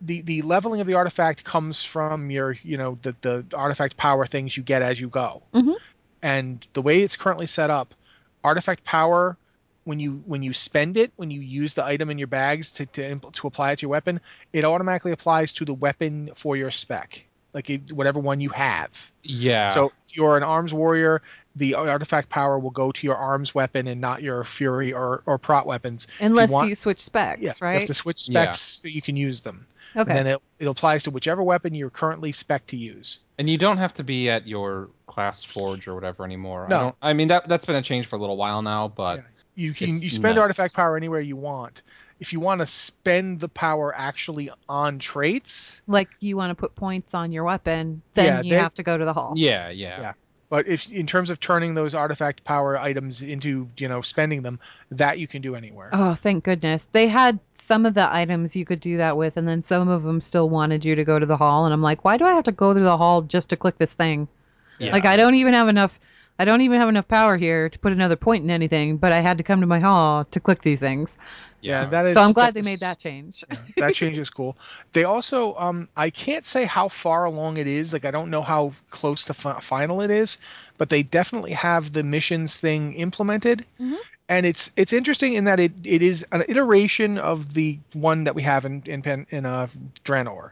[0.05, 4.25] the the leveling of the artifact comes from your you know the the artifact power
[4.25, 5.41] things you get as you go.
[5.53, 5.75] Mhm.
[6.21, 7.93] And the way it's currently set up,
[8.43, 9.37] artifact power
[9.83, 12.85] when you when you spend it, when you use the item in your bags to
[12.87, 14.19] to, impl- to apply it to your weapon,
[14.53, 18.89] it automatically applies to the weapon for your spec, like it, whatever one you have.
[19.23, 19.69] Yeah.
[19.73, 21.21] So if you're an arms warrior,
[21.55, 25.37] the artifact power will go to your arms weapon and not your fury or or
[25.37, 26.07] prot weapons.
[26.19, 27.79] Unless you, want- switch specs, Yeah, you right?
[27.81, 28.43] have to switch Yeah.
[28.51, 29.67] specs so you can use them.
[29.97, 30.17] Okay.
[30.17, 33.19] And then it, it applies to whichever weapon you're currently spec to use.
[33.37, 36.67] and you don't have to be at your class forge or whatever anymore.
[36.69, 36.75] No.
[36.77, 39.17] I, don't, I mean that that's been a change for a little while now, but
[39.19, 39.23] Yeah.
[39.57, 40.39] You can It's you spend nuts.
[40.39, 41.81] artifact power anywhere you want.
[42.19, 46.75] If you want to spend the power actually on traits, like you want to put
[46.75, 49.33] points on your weapon, then Yeah, you they- have to go to the hall.
[49.37, 50.13] yeah, yeah, Yeah.
[50.55, 54.57] But if in terms of turning those artifact power items into you know spending them,
[54.89, 55.89] that you can do anywhere.
[55.91, 56.87] Oh, thank goodness.
[56.93, 60.03] They had some of the items you could do that with, and then some of
[60.03, 61.65] them still wanted you to go to the hall.
[61.65, 63.77] And I'm like, why do I have to go to the hall just to click
[63.79, 64.29] this thing?
[64.79, 64.93] Yeah.
[64.93, 65.99] Like, I don't even have enough.
[66.37, 69.21] I don't even have enough power here to put another point in anything, but I
[69.21, 71.17] had to come to my hall to click these things.
[71.61, 72.13] yeah, that is.
[72.13, 73.43] so I'm glad they made that change.
[73.77, 74.57] that change is cool.
[74.91, 77.93] They also, um, I can't say how far along it is.
[77.93, 80.37] Like, I don't know how close to fi- final it is,
[80.77, 83.95] but they definitely have the missions thing implemented, Mhm.
[84.27, 88.35] and it's it's interesting in that it, it is an iteration of the one that
[88.35, 89.67] we have in in Pen, in uh,
[90.03, 90.51] Draenor.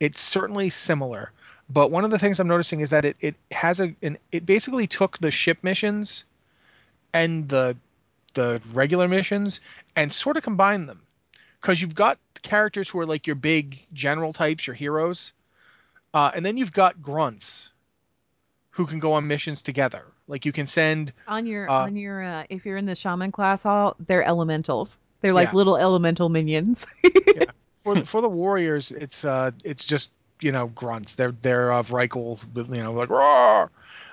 [0.00, 1.30] It's certainly similar,
[1.72, 4.44] but one of the things I'm noticing is that it it has a an, it
[4.44, 6.24] basically took the ship missions
[7.12, 7.76] and the
[8.34, 9.60] the regular missions
[9.96, 11.02] and sort of combined them
[11.60, 15.32] because you've got characters who are like your big general types, your heroes,
[16.14, 17.70] uh, and then you've got grunts
[18.70, 20.04] who can go on missions together.
[20.28, 23.32] Like you can send, on your Uh, on your uh, if you're in the shaman
[23.32, 24.98] class hall, they're elementals.
[25.20, 25.56] They're like Yeah.
[25.56, 26.86] little elemental minions.
[27.84, 31.14] for the, for the warriors, it's uh it's just you know grunts.
[31.14, 32.40] They're they're of Reichel,
[32.74, 33.10] you know, like.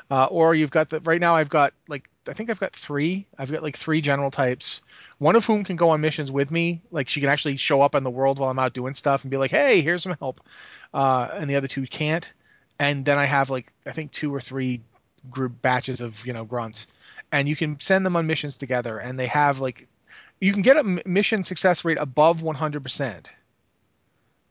[0.10, 1.36] Uh, or you've got the right now.
[1.36, 3.28] I've got like I think I've got three.
[3.38, 4.82] I've got like three general types.
[5.18, 6.82] One of whom can go on missions with me.
[6.92, 9.32] Like she can actually show up in the world while I'm out doing stuff and
[9.32, 10.42] be like, "Hey, here's some help."
[10.94, 12.32] Uh, and the other two can't.
[12.80, 14.82] And then I have like I think two or three
[15.30, 16.88] group batches of you know grunts,
[17.32, 19.00] and you can send them on missions together.
[19.00, 19.88] And they have like
[20.40, 23.26] you can get a mission success rate above 100%.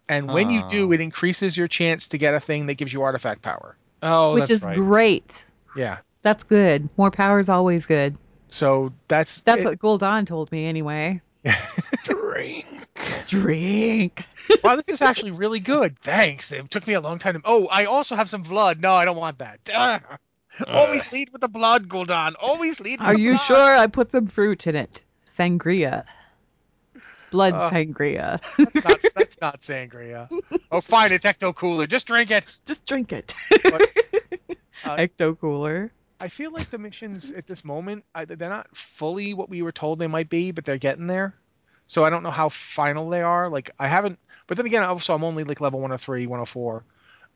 [0.08, 0.92] And when you do, Oh.
[0.92, 3.76] it increases your chance to get a thing that gives you artifact power.
[4.02, 4.76] Oh, which that's is right.
[4.76, 5.46] great.
[5.76, 5.98] Yeah.
[6.22, 6.88] That's good.
[6.96, 8.16] More power is always good.
[8.48, 11.20] So that's That's it- what Gul'dan told me anyway.
[12.04, 12.66] Drink.
[13.28, 14.24] Drink.
[14.62, 15.98] wow, this is actually really good.
[16.00, 16.52] Thanks.
[16.52, 17.40] It took me a long time to.
[17.44, 18.80] Oh, I also have some blood.
[18.80, 19.60] No, I don't want that.
[19.74, 20.00] Ah.
[20.68, 22.34] Always lead with the blood, Gul'dan.
[22.40, 23.00] Always lead.
[23.00, 23.40] With Are the you blood.
[23.42, 25.02] sure I put some fruit in it?
[25.26, 26.04] Sangria.
[27.36, 28.40] Blood Uh, sangria.
[28.56, 30.28] That's not, that's not sangria.
[30.72, 31.12] Oh, fine.
[31.12, 31.86] It's ecto cooler.
[31.86, 32.46] Just drink it.
[32.64, 33.34] Just drink it.
[34.84, 35.92] uh, Ecto cooler.
[36.18, 39.72] I feel like the missions at this moment, I, they're not fully what we were
[39.72, 41.34] told they might be, but they're getting there.
[41.86, 43.50] So I don't know how final they are.
[43.50, 46.84] Like I haven't, but then again, also I'm only like level 103, 104.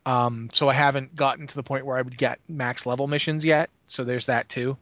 [0.07, 3.45] Um, so I haven't gotten to the point where I would get max level missions
[3.45, 3.69] yet.
[3.85, 4.77] So there's that too.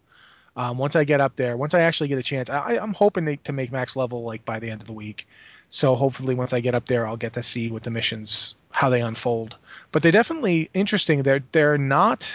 [0.59, 3.25] Um, once I get up there, once I actually get a chance, I, I'm hoping
[3.27, 5.25] to, to make max level like by the end of the week.
[5.69, 8.89] So hopefully once I get up there, I'll get to see what the missions how
[8.89, 9.55] they unfold.
[9.93, 11.23] But they're definitely interesting.
[11.23, 12.29] They're they're not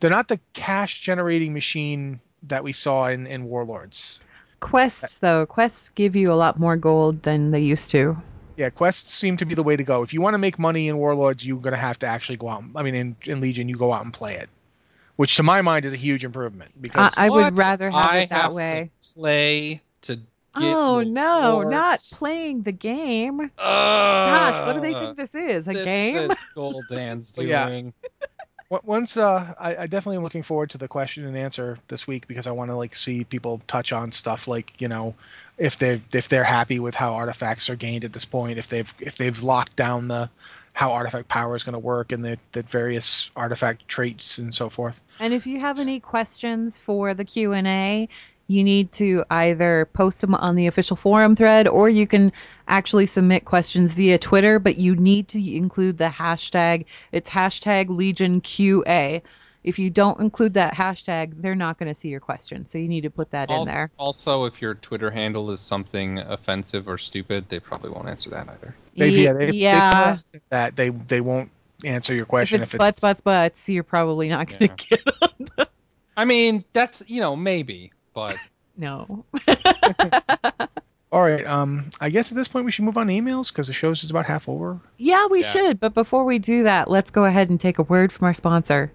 [0.00, 4.20] they're not the cash generating machine that we saw in, in Warlords.
[4.58, 8.20] Quests though, quests give you a lot more gold than they used to.
[8.56, 10.02] Yeah, quests seem to be the way to go.
[10.02, 12.64] If you want to make money in Warlords, you're gonna have to actually go out.
[12.74, 14.48] I mean, in, in Legion, you go out and play it,
[15.20, 18.30] which to my mind is a huge improvement because I would rather have I it
[18.30, 18.90] that have way.
[19.02, 21.70] To play to get Oh no, rewards.
[21.70, 23.38] not playing the game.
[23.38, 23.50] Ugh.
[23.58, 25.68] Gosh, what do they think this is?
[25.68, 26.30] A this game?
[26.30, 27.68] is Gul'dan's Well, yeah.
[27.68, 27.92] doing.
[28.70, 32.06] o- once uh, I, I definitely am looking forward to the question and answer this
[32.06, 35.14] week because I want to like see people touch on stuff like you know
[35.58, 38.90] if they if they're happy with how artifacts are gained at this point, if they've
[39.00, 40.30] if they've locked down the
[40.72, 44.68] how artifact power is going to work and the, the various artifact traits and so
[44.68, 45.00] forth.
[45.18, 48.08] And if you have any questions for the Q&A,
[48.50, 52.32] you need to either post them on the official forum thread or you can
[52.66, 56.86] actually submit questions via Twitter, but you need to include the hashtag.
[57.12, 59.22] It's hashtag Legion QA.
[59.62, 62.66] If you don't include that hashtag, they're not going to see your question.
[62.66, 63.90] So you need to put that in there.
[63.98, 68.48] also, if your Twitter handle is something offensive or stupid, they probably won't answer that
[68.48, 68.74] either.
[69.00, 70.14] They've, yeah, they, yeah.
[70.14, 71.50] they said that they they won't
[71.84, 74.96] answer your question if question it's butts, butts, butts, you're probably not going to Yeah.
[74.96, 75.68] get on the...
[76.16, 78.36] I mean, that's you know maybe, but
[78.76, 79.24] No.
[81.12, 81.44] All right.
[81.44, 84.00] Um, I guess at this point we should move on to emails because the show's
[84.00, 84.80] just about half over.
[84.96, 85.48] Yeah, we Yeah.
[85.48, 85.80] should.
[85.80, 88.92] But before we do that, let's go ahead and take a word from our sponsor.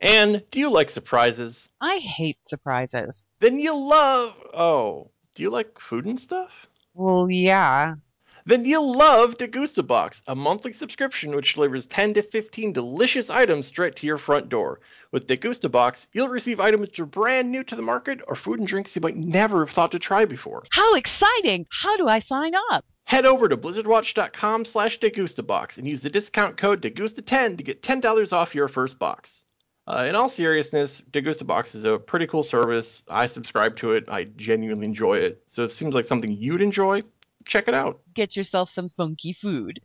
[0.00, 1.68] And do you like surprises?
[1.80, 3.24] I hate surprises.
[3.40, 4.34] Then you'll love.
[4.54, 6.66] Oh, do you like food and stuff?
[6.94, 7.94] Well, yeah.
[8.50, 13.68] Then you'll love Degusta Box, a monthly subscription which delivers 10 to 15 delicious items
[13.68, 14.80] straight to your front door.
[15.12, 18.58] With Degusta Box, you'll receive items which are brand new to the market or food
[18.58, 20.64] and drinks you might never have thought to try before.
[20.72, 21.68] How exciting!
[21.70, 22.84] How do I sign up?
[23.04, 28.32] Head over to blizzardwatch.com slash degustabox and use the discount code degusta10 to get $10
[28.32, 29.44] off your first box.
[29.86, 33.04] Uh, in all seriousness, Degusta Box is a pretty cool service.
[33.08, 34.04] I subscribe to it.
[34.08, 35.42] I genuinely enjoy it.
[35.46, 37.02] So if it seems like something you'd enjoy,
[37.50, 38.00] check it out.
[38.14, 39.80] Get yourself some funky food.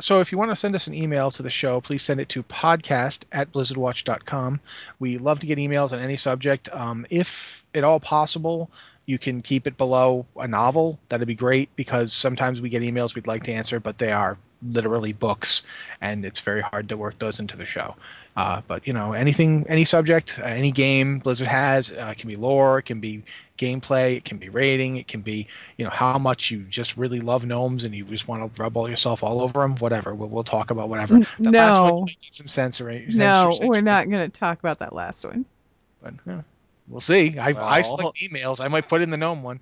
[0.00, 2.28] So if you want to send us an email to the show, please send it
[2.30, 4.60] to podcast at blizzardwatch.com.
[4.98, 6.68] We love to get emails on any subject.
[6.70, 8.70] Um, if at all possible,
[9.06, 10.98] you can keep it below a novel.
[11.08, 14.36] That'd be great because sometimes we get emails we'd like to answer, but they are
[14.62, 15.62] literally books,
[16.00, 17.94] and it's very hard to work those into the show.
[18.36, 22.34] Uh, but you know, anything, any subject, uh, any game Blizzard has, uh, can be
[22.34, 23.22] lore, it can be
[23.56, 27.20] gameplay, it can be rating, it can be you know how much you just really
[27.20, 29.74] love gnomes and you just want to rub all yourself all over them.
[29.76, 31.14] Whatever, we'll, we'll talk about whatever.
[31.14, 31.96] N- The last one no.
[31.96, 33.06] you might need some censoring.
[33.08, 35.46] No, censorship, we're not going to talk about that last one.
[36.02, 36.42] But yeah,
[36.88, 37.38] we'll see.
[37.38, 38.60] I I Well- select emails.
[38.60, 39.60] I might put in the gnome one.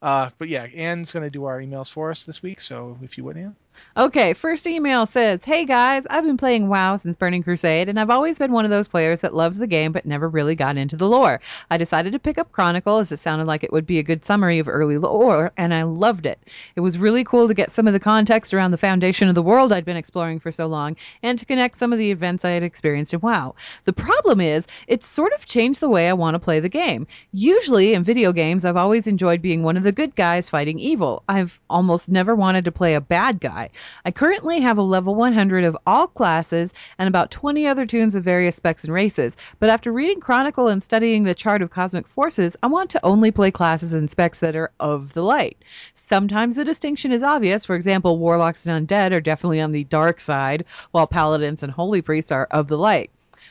[0.00, 2.60] Uh, but yeah, Anne's gonna do our emails for us this week.
[2.60, 3.56] So if you would, Anne.
[3.96, 8.10] Okay, first email says, Hey guys, I've been playing WoW since Burning Crusade, and I've
[8.10, 10.96] always been one of those players that loves the game but never really got into
[10.96, 11.40] the lore.
[11.70, 14.22] I decided to pick up Chronicle as it sounded like it would be a good
[14.22, 16.38] summary of early lore, and I loved it.
[16.74, 19.42] It was really cool to get some of the context around the foundation of the
[19.42, 22.50] world I'd been exploring for so long, and to connect some of the events I
[22.50, 23.54] had experienced in WoW.
[23.84, 27.06] The problem is, it's sort of changed the way I want to play the game.
[27.32, 31.22] Usually, in video games, I've always enjoyed being one of the good guys fighting evil.
[31.28, 33.65] I've almost never wanted to play a bad guy.
[34.04, 38.24] I currently have a level 100 of all classes and about 20 other tunes of
[38.24, 42.56] various specs and races, but after reading Chronicle and studying the chart of cosmic forces,
[42.62, 45.56] I want to only play classes and specs that are of the light.
[45.94, 47.64] Sometimes the distinction is obvious.
[47.64, 52.02] For example, warlocks and undead are definitely on the dark side, while paladins and holy
[52.02, 53.10] priests are of the light.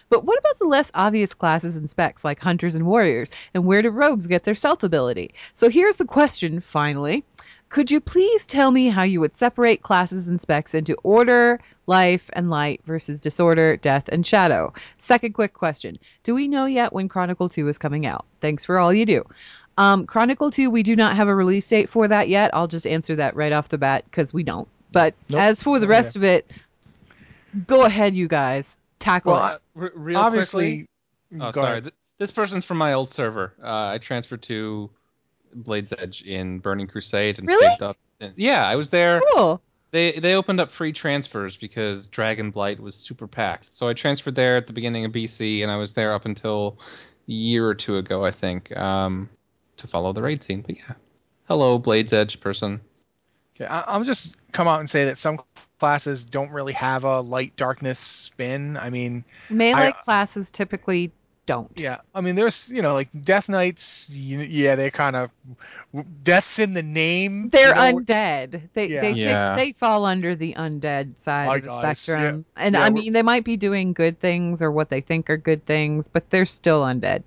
[0.10, 3.32] But what about the less obvious classes and specs like hunters and warriors?
[3.54, 5.34] And where do rogues get their stealth ability?
[5.56, 7.23] So here's the question, finally.
[7.69, 12.30] Could you please tell me how you would separate classes and specs into order, life,
[12.34, 14.73] and light versus disorder, death, and shadow?
[14.97, 15.97] Second quick question.
[16.23, 18.25] Do we know yet when Chronicle 2 is coming out?
[18.39, 19.25] Thanks for all you do.
[19.78, 22.51] Um, Chronicle 2, we do not have a release date for that yet.
[22.54, 24.69] I'll just answer that right off the bat because we don't.
[24.93, 25.41] But Nope.
[25.41, 26.49] as for the rest of it,
[27.67, 28.78] go ahead, you guys.
[28.99, 29.62] Tackle Well, it.
[29.78, 30.88] I- real Obviously.
[31.30, 31.45] quickly.
[31.45, 31.82] Oh, sorry.
[31.82, 33.51] Th- this person's from my old server.
[33.62, 34.89] Uh, I transferred to
[35.55, 37.75] Blades Edge in Burning Crusade and Really?
[37.75, 37.97] stayed up.
[38.19, 39.21] and- yeah, I was there.
[39.33, 39.61] Cool.
[39.91, 43.71] They they opened up free transfers because Dragon Blight was super packed.
[43.71, 46.77] So I transferred there at the beginning of BC, and I was there up until
[47.27, 49.29] a year or two ago, I think, um,
[49.77, 50.61] to follow the raid scene.
[50.61, 50.93] But yeah,
[51.47, 52.81] hello, Blades Edge person.
[53.55, 55.39] Okay, I, I'll just come out and say that some
[55.79, 58.75] classes don't really have a light darkness spin.
[58.75, 61.11] I mean, Melee I- classes typically
[61.45, 61.71] don't.
[61.79, 64.08] yeah, I mean, there's you know like Death Knights.
[64.10, 65.29] You, yeah, they're kind of
[66.23, 67.49] death's in the name.
[67.49, 68.69] They're you know, undead.
[68.73, 69.01] They Yeah.
[69.01, 71.99] they take- they fall under the undead side Hi, of the guys.
[71.99, 72.45] spectrum.
[72.58, 75.38] And Yeah, I mean, they might be doing good things or what they think are
[75.38, 77.23] good things, but they're still undead.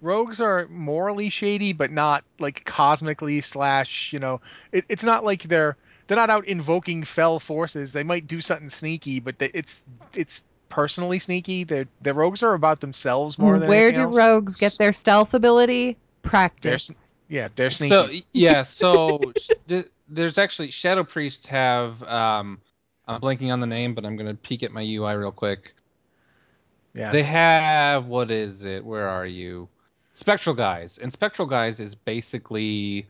[0.00, 4.12] rogues are morally shady, but not like cosmically slash.
[4.12, 4.40] You know,
[4.72, 7.92] it, it's not like they're they're not out invoking fel forces.
[7.92, 9.82] They might do something sneaky, but they, it's
[10.14, 11.64] it's personally sneaky.
[11.64, 14.16] They're the rogues are about themselves more than Where anything do else.
[14.16, 15.96] rogues get their stealth ability?
[16.22, 17.12] Practice.
[17.28, 17.94] Yeah, they're sneaky.
[17.94, 19.32] So yeah, so
[19.68, 22.02] th- there's actually Shadow Priests have.
[22.04, 22.60] Um,
[23.06, 25.74] I'm blanking on the name, but I'm gonna peek at my UI real quick.
[26.94, 28.84] yeah, They have what is it?
[28.84, 29.68] Where are you?
[30.12, 33.06] Spectral Guise, and Spectral Guise is basically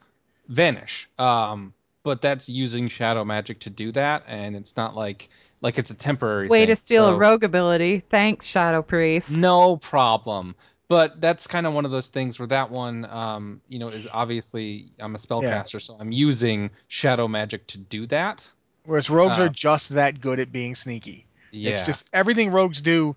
[0.48, 1.08] Vanish.
[1.18, 1.72] Um,
[2.08, 5.28] but that's using shadow magic to do that, and it's not like
[5.60, 6.68] like it's a temporary Way thing.
[6.68, 8.00] to steal So- a rogue ability.
[8.00, 9.30] Thanks, Shadow Priest.
[9.30, 10.54] No problem.
[10.88, 14.08] But that's kind of one of those things where that one, um, you know, is
[14.10, 18.50] obviously I'm a spellcaster, so I'm using shadow magic to do that.
[18.86, 21.26] Whereas rogues Uh, are just that good at being sneaky.
[21.50, 21.72] Yeah.
[21.72, 23.16] It's just everything rogues do.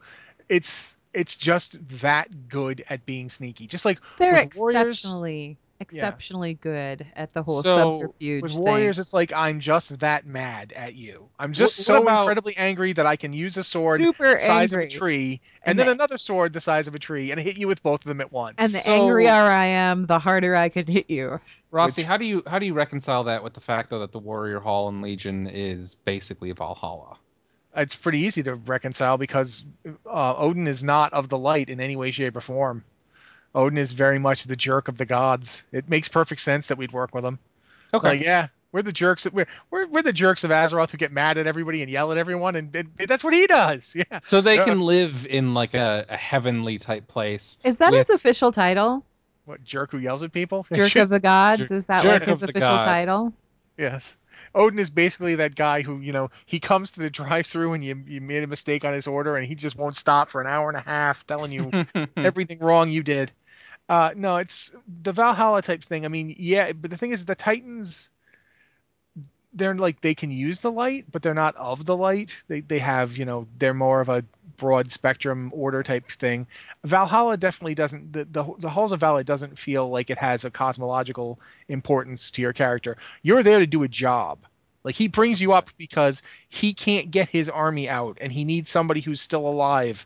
[0.50, 3.68] It's it's just that good at being sneaky.
[3.68, 8.62] Just like They're exceptionally warriors- exceptionally, exceptionally good at the whole So, subterfuge with thing.
[8.62, 11.28] warriors, it's like I'm just that mad at you.
[11.40, 14.40] I'm just what so about- incredibly angry that I can use a sword Super the
[14.40, 14.86] size angry.
[14.88, 17.40] of a tree, and, And then the- another sword the size of a tree, and
[17.40, 18.56] hit you with both of them at once.
[18.60, 21.40] And the So- angrier I am, the harder I can hit you.
[21.72, 24.12] Rossi, which- how do you how do you reconcile that with the fact though that
[24.12, 27.18] the Warrior Hall in Legion is basically Valhalla?
[27.74, 29.64] it's pretty easy to reconcile because
[30.06, 32.84] uh, Odin is not of the light in any way, shape, or form.
[33.54, 35.64] Odin is very much the jerk of the gods.
[35.72, 37.40] It makes perfect sense that we'd work with him.
[37.94, 38.08] Okay.
[38.08, 39.28] Like, yeah, we're the jerks.
[39.30, 42.18] We're, we're we're the jerks of Azeroth who get mad at everybody and yell at
[42.18, 43.94] everyone, and, and that's what he does.
[43.96, 44.20] Yeah.
[44.22, 47.58] so they can live in like a, a heavenly type place.
[47.66, 49.04] Is that with- his official title?
[49.46, 50.66] What jerk who yells at people?
[50.72, 51.68] Jerk of the Gods?
[51.68, 52.86] Jer- Is that Jerk like his of official Gods.
[52.86, 53.34] title?
[53.78, 54.16] Yes.
[54.54, 58.02] Odin is basically that guy who, you know, he comes to the drive-through and you
[58.08, 60.70] you made a mistake on his order and he just won't stop for an hour
[60.70, 61.86] and a half telling you
[62.16, 63.32] everything wrong you did.
[63.92, 64.74] Uh, no, it's
[65.04, 66.06] the Valhalla type thing.
[66.06, 68.10] I mean, yeah, but the thing is, the Titans,
[69.54, 72.36] they're like they can use the light, but they're not of the light.
[72.48, 74.24] They they have, you know, they're more of a
[74.56, 76.48] broad spectrum order type thing.
[76.86, 78.14] Valhalla definitely doesn't.
[78.14, 82.42] The the, the halls of Valhalla doesn't feel like it has a cosmological importance to
[82.42, 82.98] your character.
[83.24, 84.40] You're there to do a job.
[84.86, 88.70] Like he brings you up because he can't get his army out, and he needs
[88.70, 90.06] somebody who's still alive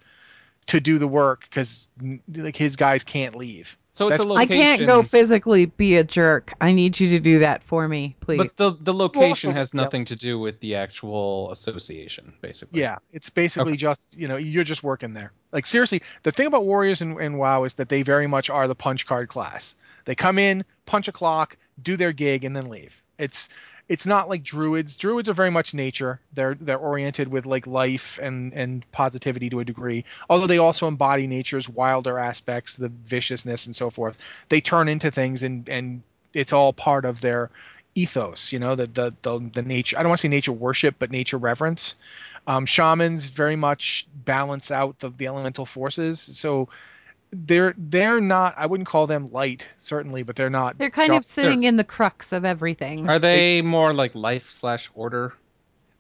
[0.68, 1.90] to do the work because
[2.36, 3.78] like his guys can't leave.
[3.92, 6.54] so it's a That's- I can't go physically be a jerk.
[6.60, 8.38] I need you to do that for me, please.
[8.38, 9.82] But the the location also- has yeah.
[9.82, 12.82] nothing to do with the actual association, basically.
[12.82, 15.32] Yeah, it's basically just you know you're just working there.
[15.52, 18.68] Like seriously, the thing about warriors and, and WoW is that they very much are
[18.68, 19.76] the punch card class.
[20.06, 23.02] They come in, punch a clock, do their gig, and then leave.
[23.18, 23.50] It's
[23.88, 24.98] it's not like druids.
[24.98, 26.20] Druids are very much nature.
[26.34, 30.06] They're they're oriented with like life and and positivity to a degree.
[30.30, 34.18] Although they also embody nature's wilder aspects, the viciousness and so forth.
[34.50, 36.02] They turn into things and and
[36.34, 37.52] it's all part of their
[37.94, 38.52] ethos.
[38.52, 39.98] You know the the the, the nature.
[39.98, 41.96] I don't want to say nature worship, but nature reverence.
[42.48, 46.20] Um, shamans very much balance out the, the elemental forces.
[46.20, 46.70] So
[47.46, 48.56] they're they're not.
[48.58, 50.78] I wouldn't call them light certainly, but they're not.
[50.78, 51.20] They're kind dark.
[51.22, 53.10] of sitting in the crux of everything.
[53.10, 55.34] Are they more like life slash order?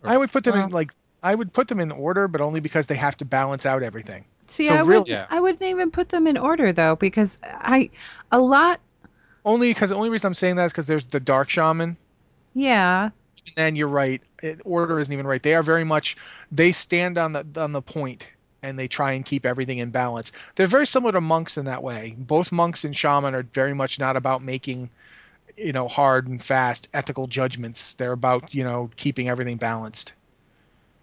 [0.03, 0.91] I would put them Well- in like
[1.23, 4.25] I would put them in order, but only because they have to balance out everything.
[4.47, 5.25] See, so I real- would Yeah.
[5.29, 7.89] I wouldn't even put them in order though because I
[8.31, 8.79] a lot
[9.43, 11.97] Only because the only reason I'm saying that is because there's the dark shaman.
[12.53, 13.09] yeah.
[13.47, 14.21] And then you're right.
[14.41, 15.41] It, order isn't even right.
[15.41, 16.17] They are very much.
[16.51, 18.27] They stand on the on the point
[18.63, 20.31] and they try and keep everything in balance.
[20.55, 22.15] They're very similar to monks in that way.
[22.17, 24.89] Both monks and shaman are very much not about making,
[25.57, 27.93] you know, hard and fast ethical judgments.
[27.93, 30.13] They're about you know keeping everything balanced.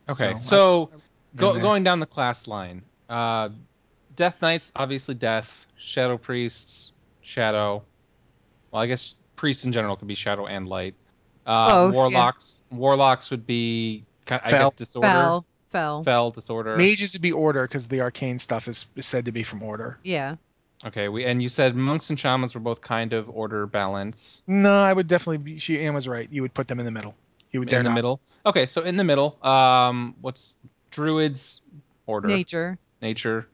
[0.08, 1.00] Okay, So, so,
[1.36, 3.50] go, going down the class line, uh,
[4.16, 7.82] Death Knights obviously Death, Shadow Priests, Shadow.
[8.72, 10.94] Well, I guess priests in general could be Shadow and Light.
[11.46, 11.96] Uh, Both, yeah.
[12.00, 14.70] warlocks, warlocks would be, ki- I Fel.
[14.70, 15.46] guess, disorder, Fel.
[15.72, 16.04] Fel.
[16.04, 16.76] Fel, disorder.
[16.76, 19.98] Mages would be order because the arcane stuff is, is said to be from order.
[20.04, 20.36] Yeah.
[20.84, 24.82] Okay, we and you said monks and shamans were both kind of order balance No,
[24.82, 25.38] I would definitely.
[25.38, 26.28] Be, she Anne was right.
[26.30, 27.14] You would put them in the middle.
[27.52, 27.72] You would.
[27.72, 28.20] in the not- middle.
[28.46, 30.54] Okay, so in the middle, um, what's
[30.90, 31.60] druids
[32.06, 32.78] order Nature.
[33.00, 33.46] nature,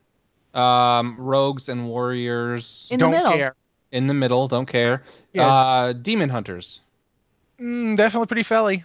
[0.54, 3.32] um, rogues and warriors In the Don't middle.
[3.32, 3.54] care.
[3.92, 4.48] in the middle.
[4.48, 5.02] Don't care.
[5.34, 5.46] Yeah.
[5.46, 6.80] Uh, demon hunters.
[7.60, 8.84] Mm, definitely pretty felly.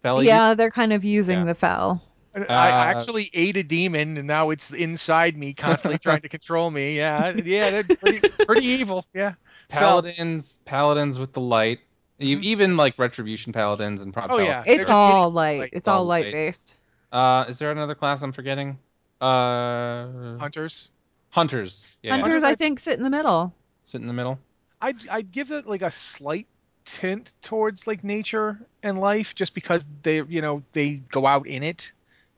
[0.00, 0.26] Felly.
[0.26, 1.44] Yeah, they're kind of using Yeah.
[1.44, 2.02] the fel.
[2.34, 6.70] I Uh, actually ate a demon, and now it's inside me, constantly trying to control
[6.70, 6.96] me.
[6.96, 9.04] Yeah, yeah, they're pretty, pretty evil.
[9.14, 9.34] Yeah.
[9.68, 10.60] Paladins.
[10.64, 11.80] Paladins with the light.
[12.18, 14.32] You, even like retribution paladins and pro- Mm-hmm.
[14.32, 14.62] Oh, yeah.
[14.66, 15.60] It's They're- all light.
[15.60, 16.26] like, It's all all light.
[16.26, 16.76] light based.
[17.10, 18.78] Uh, is there another class I'm forgetting?
[19.20, 20.90] Uh, Hunters.
[21.30, 21.92] hunters.
[22.02, 23.52] Yeah, Hunters, Hunters, I I- think, sit in the middle.
[23.82, 24.38] sit in the middle.
[24.80, 26.46] I'd I'd give it like a slight
[26.84, 31.62] tint towards like nature and life, just because they you know they go out in
[31.62, 31.92] it,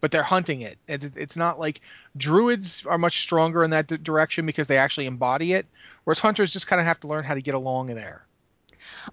[0.05, 0.77] but they're hunting it.
[0.87, 1.81] It- it's not like
[2.15, 5.65] druids are much stronger in that d- direction because they actually embody it,
[6.05, 8.23] whereas hunters just kind of have to learn how to get along in there.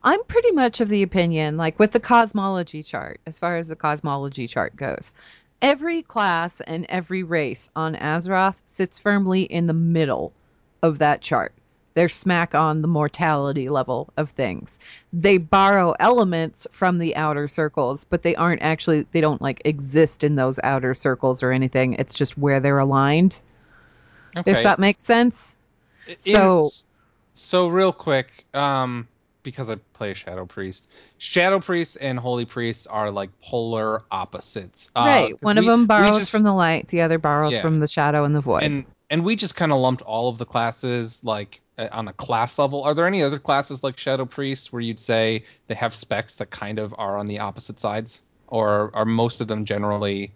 [0.04, 3.76] I'm pretty much of the opinion, like with the cosmology chart, as far as the
[3.78, 5.14] cosmology chart goes,
[5.62, 10.34] every class and every race on Azeroth sits firmly in the middle
[10.84, 11.54] of that chart.
[11.94, 14.80] They're smack on the mortality level of things.
[15.12, 20.24] They borrow elements from the outer circles, but they aren't actually, they don't like exist
[20.24, 21.94] in those outer circles or anything.
[21.96, 23.42] It's just where they're aligned,
[24.38, 24.52] Okay.
[24.52, 25.58] if that makes sense.
[26.26, 26.70] In- So-
[27.34, 29.08] so real quick, um,
[29.44, 34.92] because I play a shadow priest, shadow priests and holy priests are like polar opposites.
[34.96, 37.62] Uh, One we- of them borrows just- from the light, the other borrows Yeah.
[37.62, 38.64] from the shadow and the void.
[38.64, 42.08] and and we just kind of lumped all of the classes like uh, Uh, on
[42.08, 42.84] a class level.
[42.84, 46.52] Are there any other classes like shadow priests where you'd say they have specs that
[46.52, 50.32] kind of are on the opposite sides, or are most of them generally?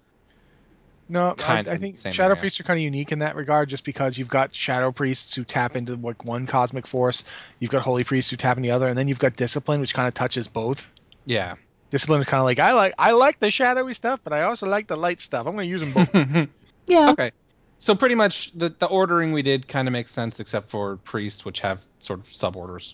[1.07, 2.39] No, I, Kind I of think same shadow area.
[2.39, 5.43] priests are kind of unique in that regard, just because you've got shadow priests who
[5.43, 7.23] tap into like one cosmic force,
[7.59, 9.93] you've got holy priests who tap into the other, and then you've got discipline, which
[9.93, 10.89] kind of touches both.
[11.25, 11.55] Yeah.
[11.91, 14.65] Discipline is kind of like I like I like the shadowy stuff, but I also
[14.65, 15.45] like the light stuff.
[15.45, 16.49] I'm going to use them both.
[16.87, 17.11] Yeah.
[17.11, 17.31] okay.
[17.79, 21.45] So pretty much the, the ordering we did kind of makes sense, except for priests,
[21.45, 22.93] which have sort of suborders.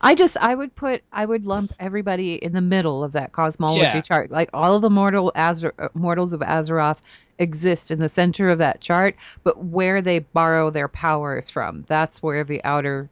[0.00, 3.82] I just I would put I would lump everybody in the middle of that cosmology
[3.82, 4.00] Yeah.
[4.00, 4.30] chart.
[4.30, 7.00] Like all of the mortal Azar- uh, mortals of Azeroth
[7.38, 9.14] exist in the center of that chart,
[9.44, 13.08] but where they borrow their powers from, that's where the outer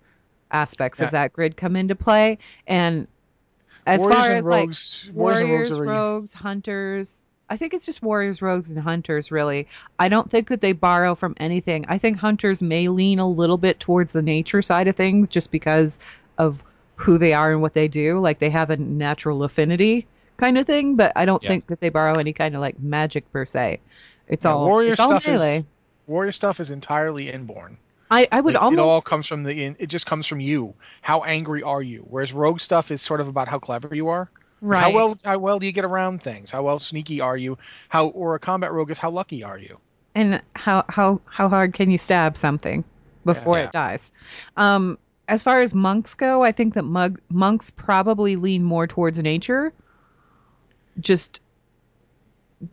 [0.51, 1.07] aspects Yeah.
[1.07, 2.39] of that grid come into play.
[2.67, 3.07] And
[3.87, 7.25] as warriors far and as like warriors, warriors, rogues rogues, hunters.
[7.51, 9.69] I think it's just warriors, rogues, and hunters, really.
[9.99, 11.85] I don't think that they borrow from anything.
[11.89, 15.51] I think hunters may lean a little bit towards the nature side of things just
[15.51, 15.99] because
[16.39, 16.63] of
[16.95, 18.21] who they are and what they do.
[18.21, 21.47] Like they have a natural affinity kind of thing, but I don't Yeah.
[21.47, 23.83] think that they borrow any kind of like magic per se.
[24.29, 25.27] It's Yeah, all warrior it's stuff melee.
[25.29, 25.65] is
[26.07, 27.79] warrior stuff is entirely inborn.
[28.11, 30.77] I, I would It, it all comes from the it just comes from you.
[31.03, 32.01] How angry are you?
[32.09, 34.31] Whereas rogue stuff is sort of about how clever you are.
[34.61, 34.83] Right.
[34.83, 36.51] How well how well do you get around things?
[36.51, 37.59] How well sneaky are you?
[37.89, 39.79] How or a combat rogue is how lucky are you?
[40.17, 42.83] and how how how hard can you stab something
[43.25, 43.65] before Yeah.
[43.67, 44.11] it dies
[44.57, 44.99] um
[45.29, 49.73] as far as monks go i think that mug, monks probably lean more towards nature
[50.99, 51.41] just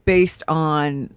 [0.05, 1.13] based on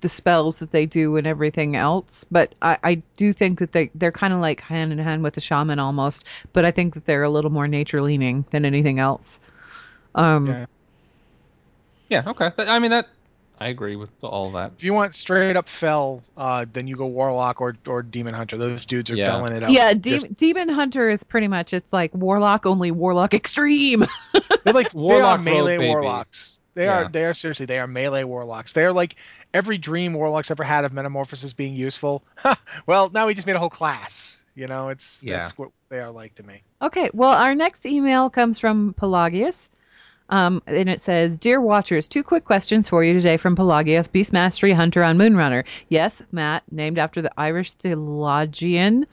[0.00, 3.90] the spells that they do and everything else but i, I do think that they
[3.94, 7.04] they're kind of like hand in hand with the shaman almost but i think that
[7.04, 9.38] they're a little more nature leaning than anything else
[10.18, 10.66] um Yeah.
[12.08, 12.50] Yeah, okay.
[12.58, 13.06] I mean that
[13.60, 14.72] I agree with all that.
[14.72, 18.56] If you want straight up fel, uh, then you go warlock or or demon hunter.
[18.56, 19.26] Those dudes are Yeah.
[19.26, 19.70] felling it up.
[19.70, 24.04] yeah, de- Just- demon hunter is pretty much it's like warlock only warlock extreme.
[24.64, 25.90] They're like Warlock they melee rogue baby.
[25.90, 26.62] warlocks.
[26.74, 27.06] They Yeah.
[27.06, 28.72] are they are seriously they are melee warlocks.
[28.72, 29.16] They are like
[29.52, 32.22] every dream warlocks ever had of metamorphosis being useful.
[32.86, 34.42] well, now we just made a whole class.
[34.54, 35.38] You know, it's Yeah.
[35.38, 36.62] that's what they are like to me.
[36.80, 39.68] Okay, well, our next email comes from Pelagius.
[40.30, 44.32] Um, and it says, Dear Watchers, two quick questions for you today from Pelagius, Beast
[44.32, 45.64] Mastery Hunter on Moonrunner.
[45.88, 49.06] Yes, Matt, named after the Irish theologian.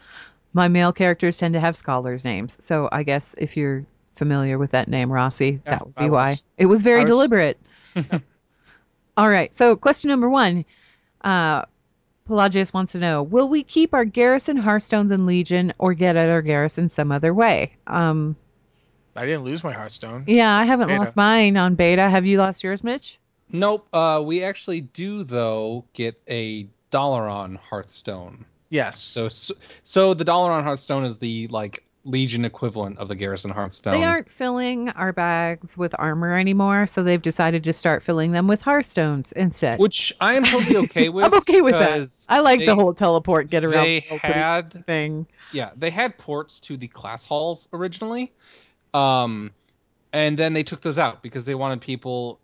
[0.53, 2.57] My male characters tend to have scholars' names.
[2.63, 3.85] So I guess if you're
[4.15, 6.39] familiar with that name, Rossi, Yeah, that would be why.
[6.57, 7.59] It was very was- deliberate.
[9.17, 10.65] All right, so question number one.
[11.21, 11.63] Uh,
[12.27, 16.29] Pelagius wants to know Will we keep our garrison Hearthstones and Legion or get at
[16.29, 17.73] our garrison some other way?
[17.87, 18.35] Um,
[19.15, 20.23] I didn't lose my Hearthstone.
[20.27, 20.99] yeah, I haven't Beta.
[20.99, 22.09] lost mine on beta.
[22.09, 23.17] Have you lost yours, Mitch?
[23.51, 23.87] Nope.
[23.93, 28.45] Uh, we actually do though get a Dalaran Hearthstone.
[28.69, 28.99] Yes.
[28.99, 29.53] So so,
[29.83, 33.93] so the Dalaran Hearthstone is the like Legion equivalent of the Garrison Hearthstone.
[33.93, 38.47] They aren't filling our bags with armor anymore, so they've decided to start filling them
[38.47, 39.79] with Hearthstones instead.
[39.79, 41.25] which I am totally okay with.
[41.25, 42.07] I'm okay with that.
[42.29, 45.25] I like they- the whole teleport get around they the had- thing.
[45.51, 48.31] Yeah, they had ports to the class halls originally,
[48.95, 49.51] um,
[50.13, 52.39] and then they took those out because they wanted people.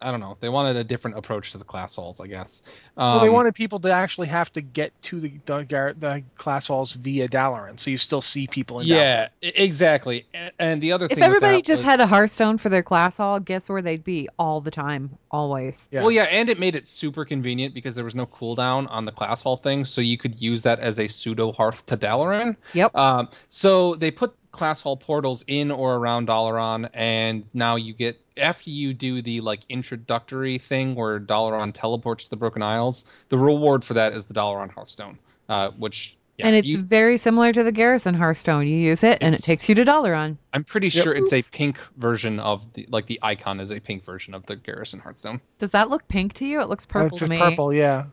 [0.00, 0.36] I don't know.
[0.40, 2.62] They wanted a different approach to the class halls, I guess.
[2.96, 6.66] Um, well, they wanted people to actually have to get to the the, the class
[6.66, 10.26] halls via Dalaran, so you still see people in Yeah, e- exactly.
[10.34, 12.70] A- And the other If thing, with everybody that just was- had a Hearthstone for
[12.70, 15.88] their class hall, guess where they'd be all the time, always.
[15.92, 16.00] Yeah.
[16.00, 19.12] Well, yeah, and it made it super convenient because there was no cooldown on the
[19.12, 22.56] class hall thing, so you could use that as a pseudo hearth to Dalaran.
[22.74, 22.96] Yep.
[22.96, 28.20] Um, so they put class hall portals in or around Dalaran, and now you get
[28.36, 33.10] after you do the like introductory thing where Dalaran teleports to the Broken Isles.
[33.30, 37.16] The reward for that is the Dalaran Hearthstone, uh, which yeah, and it's you- very
[37.18, 38.66] similar to the Garrison Hearthstone.
[38.66, 40.36] You use it, and it takes you to Dalaran.
[40.52, 41.04] I'm pretty Yep.
[41.04, 44.44] sure it's a pink version of the like the icon is a pink version of
[44.46, 45.40] the Garrison Hearthstone.
[45.58, 46.60] Does that look pink to you?
[46.60, 47.38] It looks Uh, purple just to me.
[47.38, 48.04] purple, yeah.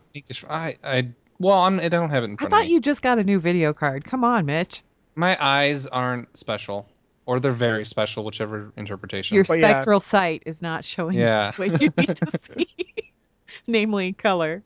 [0.50, 1.08] I I
[1.40, 2.74] well, I'm, I don't have it in I thought of me.
[2.74, 4.04] you just got a new video card.
[4.04, 4.84] Come on, Mitch.
[5.20, 6.88] My eyes aren't special,
[7.26, 9.36] or they're very special, whichever interpretation.
[9.36, 9.70] Your But yeah.
[9.70, 11.48] spectral sight is not showing Yeah.
[11.48, 12.68] you what you need to see,
[13.68, 14.64] namely color.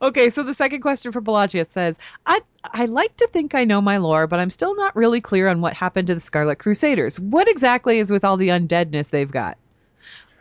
[0.00, 3.80] Okay, so the second question for Pelagius says, I I like to think I know
[3.80, 7.18] my lore, but I'm still not really clear on what happened to the Scarlet Crusaders.
[7.20, 9.58] What exactly is with all the undeadness they've got?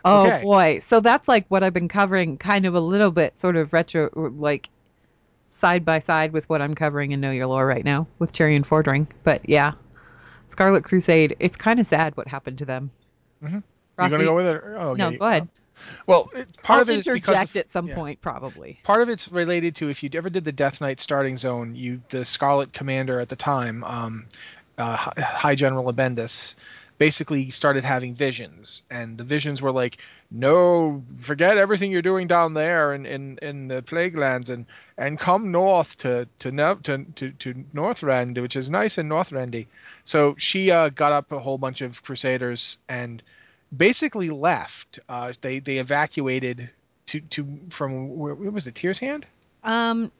[0.06, 0.42] Oh Okay.
[0.42, 3.74] boy, so that's like what I've been covering, kind of a little bit, sort of
[3.74, 4.70] retro, like
[5.56, 8.66] side by side with what I'm covering in Know Your Lore right now with Tirion
[8.66, 9.08] Fordring.
[9.24, 9.72] But yeah,
[10.48, 12.92] Scarlet Crusade, it's kind of sad what happened to them.
[13.44, 13.54] Mhm.
[13.54, 13.64] You
[13.98, 14.56] Rossi- gonna go with it?
[14.58, 14.98] or- Oh, okay.
[15.00, 15.48] no, go ahead.
[16.08, 17.96] Well, it, part I'll of it interject of- at some yeah.
[17.96, 18.80] point, probably.
[18.84, 22.02] part of it's related to if you ever did the Death Knight starting zone, you
[22.10, 24.26] the Scarlet Commander at the time, um,
[24.78, 26.56] uh, High General Abbendis,
[26.98, 29.98] basically started having visions, and the visions were like,
[30.36, 34.66] "No, forget everything you're doing down there in in, in the Plague Lands, and
[34.98, 36.52] and come north to to
[36.84, 39.68] to to, to Northrend, which is nice and Northrendy."
[40.04, 43.24] So she uh, got up a whole bunch of Crusaders and
[43.76, 45.00] basically left.
[45.08, 46.70] Uh, they they evacuated
[47.08, 48.76] to to from where, where was it?
[48.76, 49.26] Tyr's Hand.
[49.64, 50.12] Um,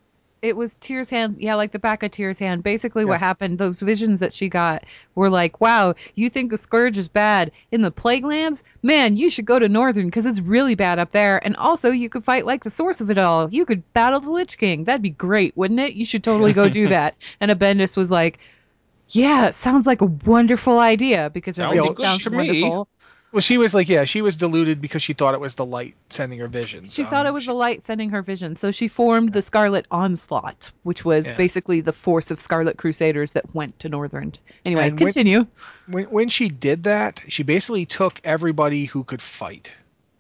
[0.42, 2.62] it was Tyr's hand, yeah, like the back of Tyr's hand.
[2.62, 3.10] Basically, Yeah.
[3.10, 3.58] what happened?
[3.58, 4.84] Those visions that she got
[5.16, 8.64] were like, "Wow, you think the scourge is bad in the Plague Lands?
[8.84, 11.44] Man, you should go to Northrend because it's really bad up there.
[11.44, 13.50] And also, you could fight like the source of it all.
[13.52, 14.84] You could battle the Lich King.
[14.84, 15.94] That'd be great, wouldn't it?
[15.96, 18.38] You should totally go do that." And Abbendis was like,
[19.10, 22.88] "Yeah, it sounds like a wonderful idea because Sounds everything sounds wonderful."
[23.36, 25.94] Well, she was like, yeah, she was deluded because she thought it was the light
[26.10, 26.94] sending her visions.
[26.94, 29.86] She Um, thought it was the light sending her vision, so she formed the Scarlet
[29.92, 31.36] Onslaught, which was Yeah.
[31.36, 34.36] basically the force of Scarlet Crusaders that went to Northrend.
[34.64, 35.48] Anyway, And when- continue.
[35.88, 39.70] when when she did that, she basically took everybody who could fight.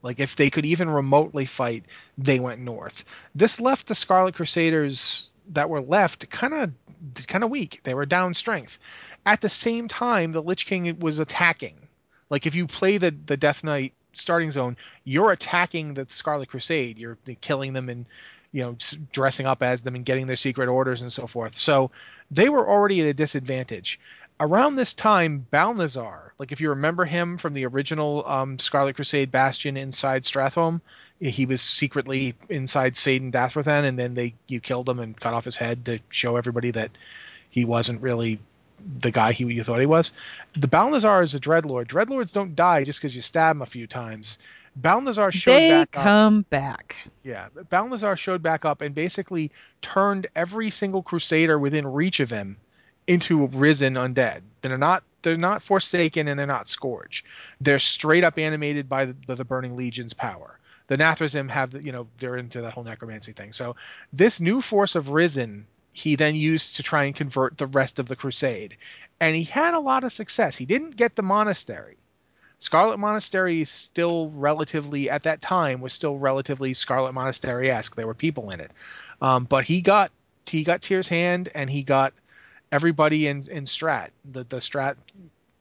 [0.01, 1.86] Like if they could even remotely fight,
[2.18, 3.05] they went north.
[3.34, 6.72] This left the Scarlet Crusaders that were left kind of
[7.28, 7.80] kind of weak.
[7.84, 8.78] They were down strength.
[9.26, 11.76] At the same time, the Lich King was attacking.
[12.30, 16.97] Like if you play the the Death Knight starting zone, you're attacking the Scarlet Crusade.
[16.97, 18.05] You're killing them and
[18.51, 18.78] you know
[19.11, 21.55] dressing up as them and getting their secret orders and so forth.
[21.55, 21.91] So
[22.32, 23.99] they were already at a disadvantage
[24.39, 29.32] around this time, Balnazzar, like if you remember him from the original um, Scarlet Crusade
[29.32, 30.82] Bastion inside Stratholme,
[31.19, 35.45] he was secretly inside Saidan Dathrosa, and then they you killed him and cut off
[35.45, 36.91] his head to show everybody that
[37.49, 38.39] he wasn't really
[38.99, 40.11] the guy he you thought he was.
[40.55, 41.88] The Balnazzar is a Dreadlord.
[41.88, 44.38] Dreadlords don't die just because you stab them a few times.
[44.80, 46.03] Balnazzar showed They back up.
[46.03, 46.97] come back.
[47.23, 49.51] Yeah, Balnazzar showed back up and basically
[49.82, 52.57] turned every single crusader within reach of him
[53.07, 54.41] into risen undead.
[54.61, 57.23] They're not they're not forsaken and they're not scourge.
[57.61, 60.59] They're straight up animated by the, the burning legion's power.
[60.88, 63.51] The Nathrezim have the- you know they're into that whole necromancy thing.
[63.53, 63.76] So
[64.13, 65.65] this new force of risen
[65.95, 68.75] he then used to try and convert the rest of the crusade,
[69.21, 70.57] and he had a lot of success.
[70.57, 71.95] He didn't get the monastery.
[72.59, 77.95] Scarlet Monastery is still relatively at that time was still relatively Scarlet Monastery esque.
[77.95, 78.71] There were people in it,
[79.21, 80.11] um, but he got
[80.45, 82.13] he got Tyr's hand and he got
[82.73, 84.97] everybody in in Strat the the Strat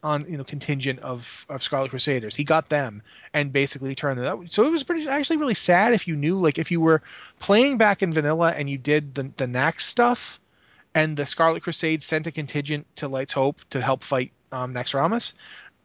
[0.05, 2.37] on you know contingent of of Scarlet Crusaders.
[2.37, 3.03] He got them
[3.33, 4.27] and basically turned it.
[4.27, 4.53] out.
[4.53, 7.03] So it was pretty actually really sad if you knew like if you were
[7.41, 10.39] playing back in vanilla and you did the the Naxx stuff
[10.95, 14.77] and the Scarlet Crusade sent a contingent to Light's Hope to help fight um.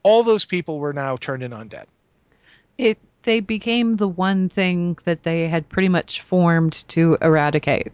[0.03, 1.85] All those people were now turned in undead.
[2.77, 7.91] It they became the one thing that they had pretty much formed to eradicate,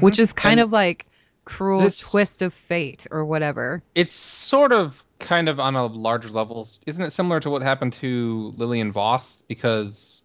[0.00, 1.06] which is kind And of like
[1.48, 3.82] cruel this- twist of fate or whatever.
[3.94, 6.66] It's sort of kind of on a larger level.
[6.86, 9.42] Isn't it similar to what happened to Lillian Voss?
[9.48, 10.22] Because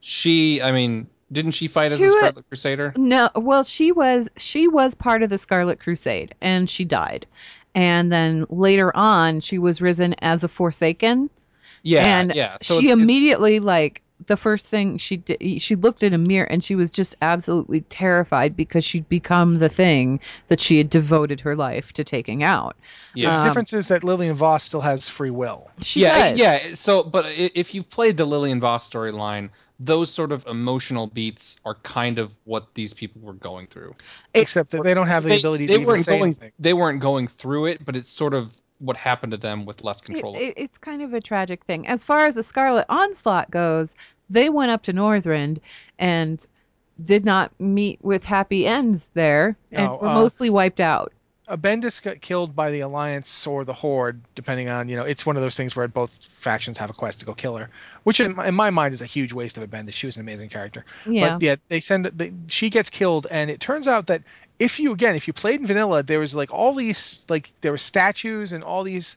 [0.00, 2.92] she, I mean, didn't she fight as a a- Scarlet Crusader?
[2.96, 7.26] No, well, she was she was part of the Scarlet Crusade, and she died.
[7.74, 11.28] And then later on, she was risen as a Forsaken,
[11.82, 12.56] Yeah, and yeah.
[12.62, 16.18] So she it's- it's- immediately like the first thing she did she looked in a
[16.18, 20.88] mirror and she was just absolutely terrified because she'd become the thing that she had
[20.88, 22.76] devoted her life to taking out
[23.14, 23.34] yeah.
[23.34, 25.70] Um, the difference is that Lillian Voss still has free will.
[25.80, 26.38] she yeah, does.
[26.38, 26.74] yeah.
[26.74, 29.48] So, but if you've played the Lillian Voss storyline,
[29.80, 33.94] those sort of emotional beats are kind of what these people were going through.
[34.34, 36.22] It- Except that they don't have the They, ability they to even weren't say going.
[36.24, 36.52] anything.
[36.58, 40.00] They weren't going through it, but it's sort of what happened to them with less
[40.00, 40.34] control.
[40.36, 41.86] it- it's kind of a tragic thing.
[41.86, 43.94] As far as the Scarlet Onslaught goes,
[44.28, 45.58] they went up to Northrend
[45.98, 46.46] and
[47.02, 51.12] did not meet with happy ends there and No, were uh, mostly wiped out.
[51.48, 55.04] Abbendis got killed by the Alliance or the Horde, depending on you know.
[55.04, 57.70] It's one of those things where both factions have a quest to go kill her,
[58.02, 59.92] which in my, in my mind is a huge waste of Abbendis.
[59.92, 60.84] She was an amazing character.
[61.06, 61.34] Yeah.
[61.34, 64.22] But yeah, they send they, she gets killed, and it turns out that
[64.58, 67.72] if you again, if you played in vanilla, there was like all these like there
[67.72, 69.16] were statues and all these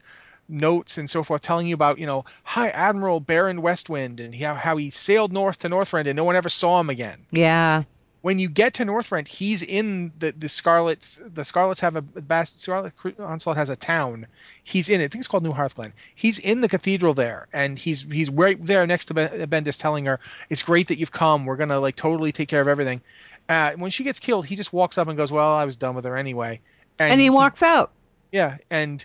[0.50, 4.56] notes and so forth telling you about you know High Admiral Baron Westwind and how
[4.56, 7.84] how he sailed north to Northrend and no one ever saw him again yeah.
[8.22, 11.22] when you get to Northrend, he's in the the Scarlets.
[11.34, 14.26] The Scarlets have a Bas- Scarlet Onslaught has a town.
[14.64, 15.06] He's in it.
[15.06, 15.94] I think it's called New Hearthglen.
[16.16, 20.06] He's in the cathedral there, and he's he's right there next to Ben- Bendis, telling
[20.06, 20.20] her
[20.50, 21.46] it's great that you've come.
[21.46, 23.02] We're gonna like totally take care of everything.
[23.50, 25.96] Uh, when she gets killed, he just walks up and goes, "Well, I was done
[25.96, 26.62] with her anyway."
[27.00, 27.92] And, he walks out.
[28.32, 29.04] Yeah, and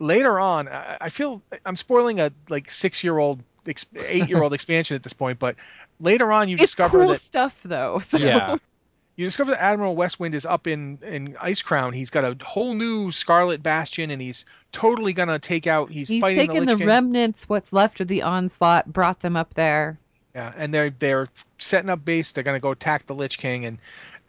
[0.00, 4.42] later on, I, I feel I'm spoiling a like six year old, ex- eight year
[4.42, 5.54] old expansion at this point, but
[6.00, 8.00] later on you It's discover cool that stuff though.
[8.00, 8.16] So.
[8.16, 8.56] yeah,
[9.14, 11.92] you discover that Admiral Westwind is up in in Ice Crown.
[11.92, 15.90] He's got a whole new Scarlet Bastion, and he's totally gonna take out.
[15.90, 19.98] He's, He's the, the, remnants, what's left of the onslaught, brought them up there.
[20.38, 21.26] Yeah, and they're they're
[21.58, 22.30] setting up base.
[22.30, 23.78] They're gonna go attack the Lich King, and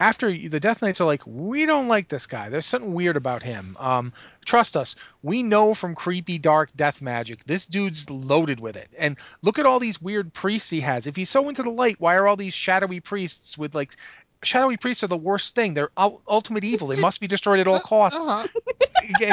[0.00, 2.48] after the Death Knights are like, we don't like this guy.
[2.48, 3.76] There's something weird about him.
[3.78, 4.12] Um,
[4.44, 8.88] trust us, we know from creepy dark death magic, this dude's loaded with it.
[8.98, 11.06] And look at all these weird priests he has.
[11.06, 13.94] If he's so into the light, why are all these shadowy priests with like
[14.42, 15.74] shadowy priests are the worst thing.
[15.74, 16.88] They're ultimate evil.
[16.88, 18.18] They must be destroyed at all costs.
[18.28, 18.46] Uh-huh.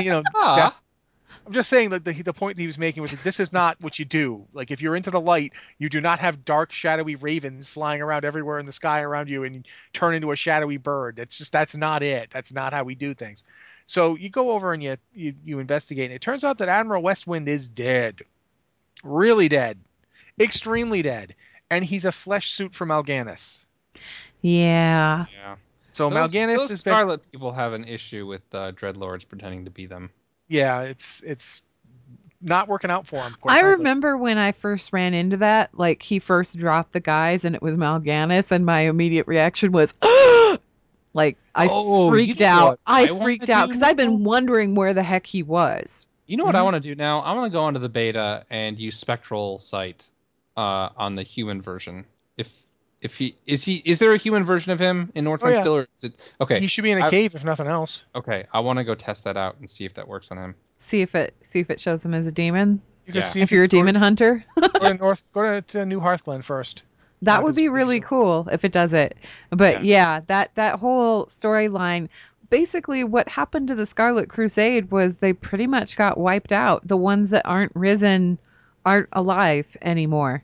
[0.01, 0.55] You know, Ah.
[0.55, 0.81] death-
[1.47, 3.77] I'm just saying that the, the point he was making was that this is not
[3.79, 4.45] what you do.
[4.51, 8.25] Like if you're into the light, you do not have dark, shadowy ravens flying around
[8.25, 11.15] everywhere in the sky around you and turn into a shadowy bird.
[11.15, 12.31] That's just that's not it.
[12.33, 13.45] That's not how we do things.
[13.85, 16.05] So you go over and you you, you investigate.
[16.05, 18.23] And it turns out that Admiral Westwind is dead,
[19.01, 19.79] really dead,
[20.37, 21.33] extremely dead,
[21.69, 23.65] and he's a flesh suit from Mal'Ganis.
[24.41, 25.27] Yeah.
[25.33, 25.55] Yeah.
[25.93, 29.63] So those, Mal'Ganis those has been Scarlet people have an issue with uh, Dreadlords pretending
[29.63, 30.09] to be them.
[30.47, 31.61] Yeah, it's it's
[32.41, 33.35] not working out for him.
[33.39, 33.77] quite I frankly.
[33.77, 37.61] remember when I first ran into that, like he first dropped the guise and it
[37.61, 39.93] was Mal'Ganis, and my immediate reaction was,
[41.13, 42.79] like I Oh, you freaked know out.
[42.85, 46.07] I, I freaked out because I've been wondering where the heck he was.
[46.27, 46.65] You know what I Mhm.
[46.65, 47.19] want to do now?
[47.21, 50.09] I want to go onto the beta and use Spectral Sight
[50.57, 52.05] uh, on the human version.
[52.37, 52.66] If
[53.01, 55.61] if he is he is there a human version of him in Northrend Oh, yeah.
[55.61, 56.59] still or is it okay?
[56.59, 58.05] He should be in a I- cave if nothing else.
[58.15, 60.55] Okay, I want to go test that out and see if that works on him.
[60.79, 62.81] See if it see if it shows him as a demon.
[63.05, 63.29] You could Yeah.
[63.29, 65.99] see If you're a you go- demon hunter, go to North, go to, to New
[66.01, 66.83] Hearthglen first.
[67.21, 69.15] that Yeah, would 'cause be really a- cool if it does it.
[69.51, 72.09] But yeah, that that whole storyline.
[72.49, 76.87] Basically, what happened to the Scarlet Crusade was they pretty much got wiped out.
[76.87, 78.37] The ones that aren't risen
[78.85, 80.43] aren't alive anymore.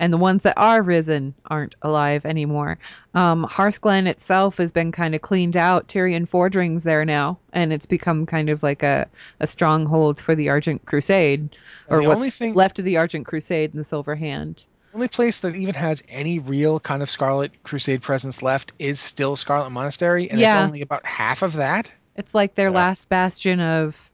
[0.00, 2.78] And the ones that are risen aren't alive anymore.
[3.14, 5.88] Um, Hearthglen itself has been kind of cleaned out.
[5.88, 9.06] Tirion Fordring's there now, and it's become kind of like a,
[9.40, 11.54] a stronghold for the Argent Crusade,
[11.88, 14.66] or what's only thing- left of the Argent Crusade and the Silver Hand.
[14.92, 18.98] The only place that even has any real kind of Scarlet Crusade presence left is
[18.98, 20.60] still Scarlet Monastery, and Yeah.
[20.62, 21.92] it's only about half of that.
[22.16, 22.74] It's like their Yeah.
[22.76, 24.10] last bastion of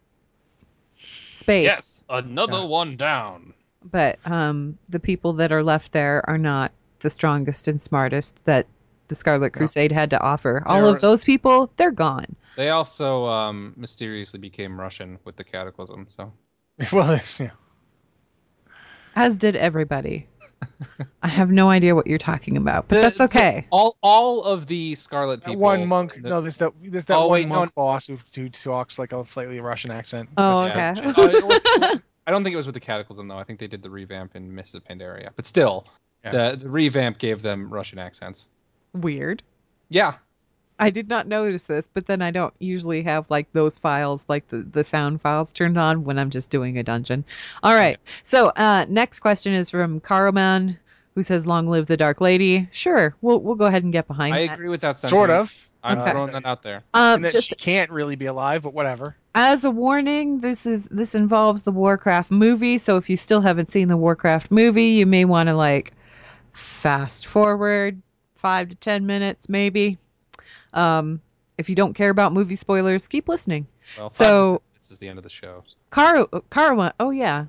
[1.30, 1.64] space.
[1.64, 2.64] Yes, another Yeah.
[2.64, 3.54] one down.
[3.90, 8.66] But um, the people that are left there are not the strongest and smartest that
[9.08, 9.58] the Scarlet No.
[9.58, 10.62] Crusade had to offer.
[10.66, 12.34] All They're- of those people, they're gone.
[12.56, 16.06] They also um, mysteriously became Russian with the Cataclysm.
[16.08, 16.32] So
[16.92, 17.50] well, yeah.
[19.14, 20.26] As did everybody.
[21.22, 23.66] I have no idea what you're talking about, but The- that's okay.
[23.70, 25.60] all all of the Scarlet that people.
[25.62, 26.14] one monk.
[26.14, 26.72] the- no, there's that.
[26.82, 27.54] There's that Oh, one wait, no.
[27.56, 30.28] monk boss who, who talks like a slightly Russian accent.
[30.36, 32.00] Oh, That's okay.
[32.26, 32.30] it.
[32.30, 33.38] It was- it was- I don't think it was with the Cataclysm though.
[33.38, 35.30] I think they did the revamp in Mists of Pandaria.
[35.36, 35.86] But still,
[36.24, 36.30] Yeah.
[36.50, 38.48] the the revamp gave them Russian accents.
[38.94, 39.42] Weird.
[39.88, 40.14] Yeah,
[40.78, 44.48] I did not notice this, but then I don't usually have like those files, like
[44.48, 47.24] the, the sound files turned on when I'm just doing a dungeon.
[47.62, 47.98] All right.
[48.24, 50.76] So uh, next question is from Karuman,
[51.14, 54.34] who says, "Long live the Dark Lady." Sure, we'll we'll go ahead and get behind
[54.34, 54.54] I that.
[54.54, 55.18] agree with that sentiment.
[55.20, 55.68] Sort of.
[55.84, 56.10] I'm Okay.
[56.10, 56.82] throwing that out there.
[56.94, 59.14] Um, and that just she can't really be alive, but whatever.
[59.36, 62.78] As a warning, this is this involves the Warcraft movie.
[62.78, 65.92] So if you still haven't seen the Warcraft movie, you may want to like
[66.52, 68.00] fast forward
[68.34, 69.98] five to ten minutes, maybe.
[70.72, 71.20] Um,
[71.58, 73.66] if you don't care about movie spoilers, keep listening.
[73.98, 75.64] Well, So- this is the end of the show.
[75.92, 76.94] Karu, Karma.
[76.98, 77.46] Oh yeah.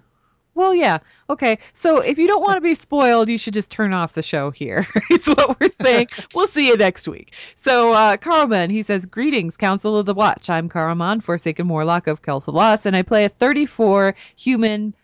[0.57, 0.97] Well, yeah.
[1.29, 1.59] Okay.
[1.73, 4.49] So if you don't want to be spoiled, you should just turn off the show
[4.49, 4.87] here.
[5.11, 6.07] it's what we're saying.
[6.33, 7.33] we'll see you next week.
[7.53, 10.49] So uh, Karaman, he says, "Greetings, Council of the Watch.
[10.49, 14.95] I'm Karaman, Forsaken Warlock of Kel'Thuzad, and I play a 34 human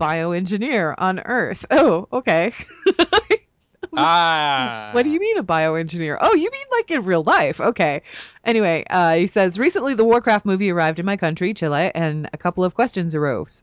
[0.00, 1.66] bioengineer on Earth.
[1.70, 2.54] Oh, okay.
[3.94, 4.88] Ah.
[4.92, 6.16] What do you mean a bioengineer?
[6.18, 7.60] Oh, you mean like in real life?
[7.60, 8.00] Okay.
[8.42, 12.38] Anyway, uh, he says recently the Warcraft movie arrived in my country, Chile, and a
[12.38, 13.62] couple of questions arose.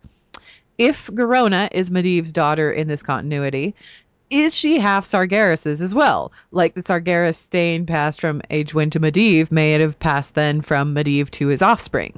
[0.80, 3.76] If Garona is Medivh's daughter in this continuity,
[4.30, 6.32] is she half Sargeras's as well?
[6.52, 10.96] Like the Sargeras stain passed from Aegwynn to Medivh may it have passed then from
[10.96, 12.18] Medivh to his offspring.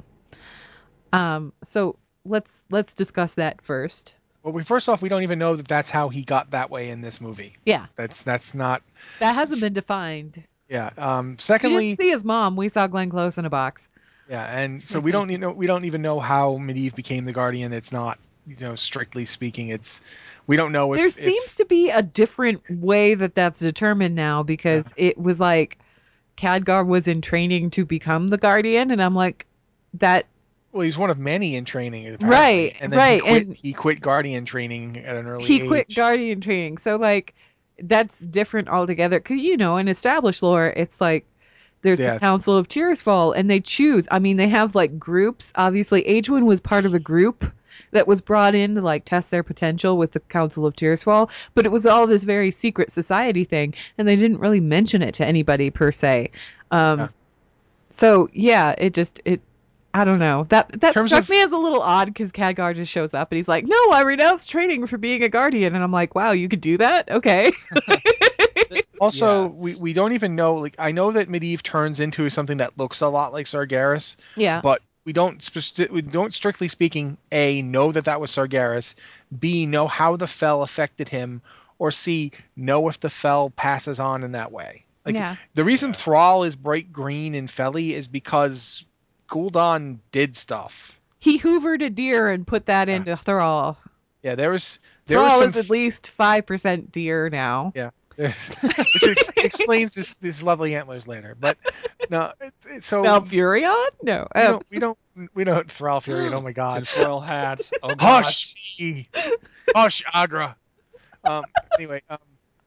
[1.12, 4.14] Um, so let's let's discuss that first.
[4.44, 6.90] Well, we first off, we don't even know that that's how he got that way
[6.90, 7.56] in this movie.
[7.66, 8.82] Yeah, That's that's not.
[9.18, 10.42] that hasn't been defined.
[10.68, 10.90] Yeah.
[10.96, 11.36] Um.
[11.38, 12.56] secondly, We didn't see his mom.
[12.56, 13.90] We saw Glenn Close in a box.
[14.28, 17.32] Yeah, and so we don't you know we don't even know how Medivh became the
[17.32, 17.72] guardian.
[17.72, 19.68] It's not you know strictly speaking.
[19.68, 20.00] It's
[20.46, 24.14] we don't know if there if- seems to be a different way that that's determined
[24.14, 25.78] now because it was like
[26.36, 29.46] Khadgar was in training to become the guardian, and I'm like,
[29.94, 30.26] that
[30.72, 32.28] well he's one of many in training apparently.
[32.28, 35.62] Right, and then right, He quit, and- he quit guardian training at an early he
[35.62, 35.68] age.
[35.68, 36.78] quit guardian training.
[36.78, 37.34] So like,
[37.78, 39.20] that's different altogether.
[39.20, 41.26] Cause you know, in established lore, it's like.
[41.82, 44.06] There's Yeah, the Council of Tirisfal, and they choose.
[44.08, 45.52] I mean, they have like groups.
[45.56, 47.44] Obviously, Aegwynn was part of a group,
[47.90, 51.66] that was brought in to like test their potential with the Council of Tirisfal, but
[51.66, 55.26] it was all this very secret society thing, and they didn't really mention it to
[55.26, 56.30] anybody per se.
[56.70, 57.08] Um, Yeah.
[57.90, 59.40] So yeah, it just it.
[59.94, 60.46] I don't know.
[60.48, 63.36] That that struck of- me as a little odd because Khadgar just shows up and
[63.36, 66.48] he's like, "No, I renounced training for being a guardian," and I'm like, "Wow, you
[66.48, 67.10] could do that?
[67.10, 67.52] Okay."
[69.00, 69.48] Also, Yeah.
[69.48, 70.54] we, we don't even know.
[70.54, 74.60] Like, I know that Medivh turns into something that looks a lot like Sargeras, yeah.
[74.62, 78.94] but we don't we don't strictly speaking a know that that was Sargeras,
[79.38, 81.42] b know how the fel affected him,
[81.78, 84.84] or c know if the fel passes on in that way.
[85.04, 85.36] Like yeah.
[85.54, 88.84] the reason Thrall is bright green in Felly is because
[89.28, 90.98] Gul'dan did stuff.
[91.18, 92.96] He hoovered a deer and put that Yeah.
[92.96, 93.78] into Thrall.
[94.22, 97.72] Yeah, there was there Thrall was is at least five percent deer now.
[98.16, 101.36] which ex- explains this these lovely antlers later.
[101.38, 101.58] But
[102.10, 103.86] no, it, it, so Malfurion?
[104.02, 104.26] No.
[104.34, 104.98] we Oh, don't, we don't
[105.34, 106.28] we don't Thrall Fury.
[106.28, 106.74] Oh my God!
[106.74, 107.72] Tinfoil hats.
[107.82, 108.54] Oh gosh.
[109.14, 109.32] Hush,
[109.74, 110.54] hush, Aggra.
[111.24, 111.44] Um.
[111.78, 112.18] Anyway, um.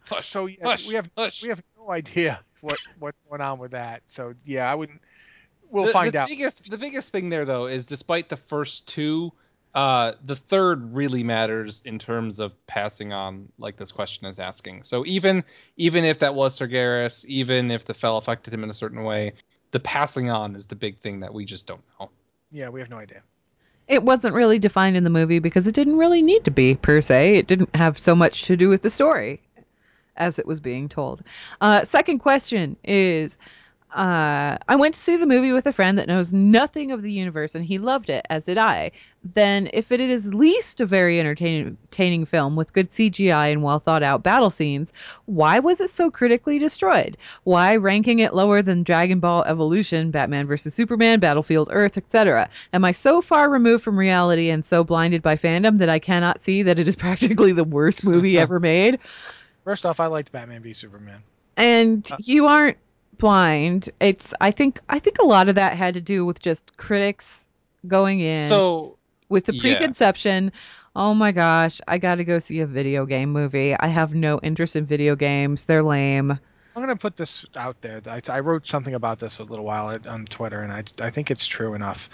[0.07, 0.27] Hush.
[0.27, 0.87] So yeah, Hush.
[0.87, 1.43] we have Hush.
[1.43, 4.03] we have no idea what what's going on with that.
[4.07, 5.01] So yeah, I wouldn't.
[5.69, 6.27] We'll the, find the out.
[6.29, 9.33] Biggest, the biggest thing there, though, is despite the first two,
[9.75, 14.83] uh, the third really matters in terms of passing on, like this question is asking.
[14.83, 15.43] So even
[15.75, 19.33] even if that was Sargeras, even if the fel affected him in a certain way,
[19.71, 22.09] the passing on is the big thing that we just don't know.
[22.51, 23.21] Yeah, we have no idea.
[23.87, 27.01] it wasn't really defined in the movie because it didn't really need to be per
[27.01, 27.35] se.
[27.35, 29.41] It didn't have so much to do with the story
[30.15, 31.21] as it was being told.
[31.59, 33.37] Uh, second question is
[33.95, 37.11] uh, I went to see the movie with a friend that knows nothing of the
[37.11, 38.91] universe and he loved it, as did I.
[39.33, 43.63] Then, if it is at least a very entertaining entertaining film with good CGI and
[43.63, 44.91] well thought out battle scenes,
[45.25, 47.17] why was it so critically destroyed?
[47.45, 50.73] Why ranking it lower than Dragon Ball Evolution, Batman vs.
[50.73, 52.49] Superman, Battlefield Earth, etc.?
[52.73, 56.43] Am I so far removed from reality and so blinded by fandom that I cannot
[56.43, 58.99] see that it is practically the worst movie ever made?
[59.63, 61.23] First off, I liked Batman v Superman.
[61.57, 62.77] and you aren't
[63.17, 66.75] blind it's i think i think a lot of that had to do with just
[66.77, 67.47] critics
[67.87, 68.97] going in So
[69.29, 69.61] with the yeah.
[69.61, 70.51] preconception
[70.95, 74.75] oh my gosh i gotta go see a video game movie i have no interest
[74.75, 76.39] in video games they're lame
[76.75, 78.01] I'm gonna put this out there.
[78.05, 81.31] I, I wrote something about this a little while on Twitter, and I I think
[81.31, 82.09] it's true enough.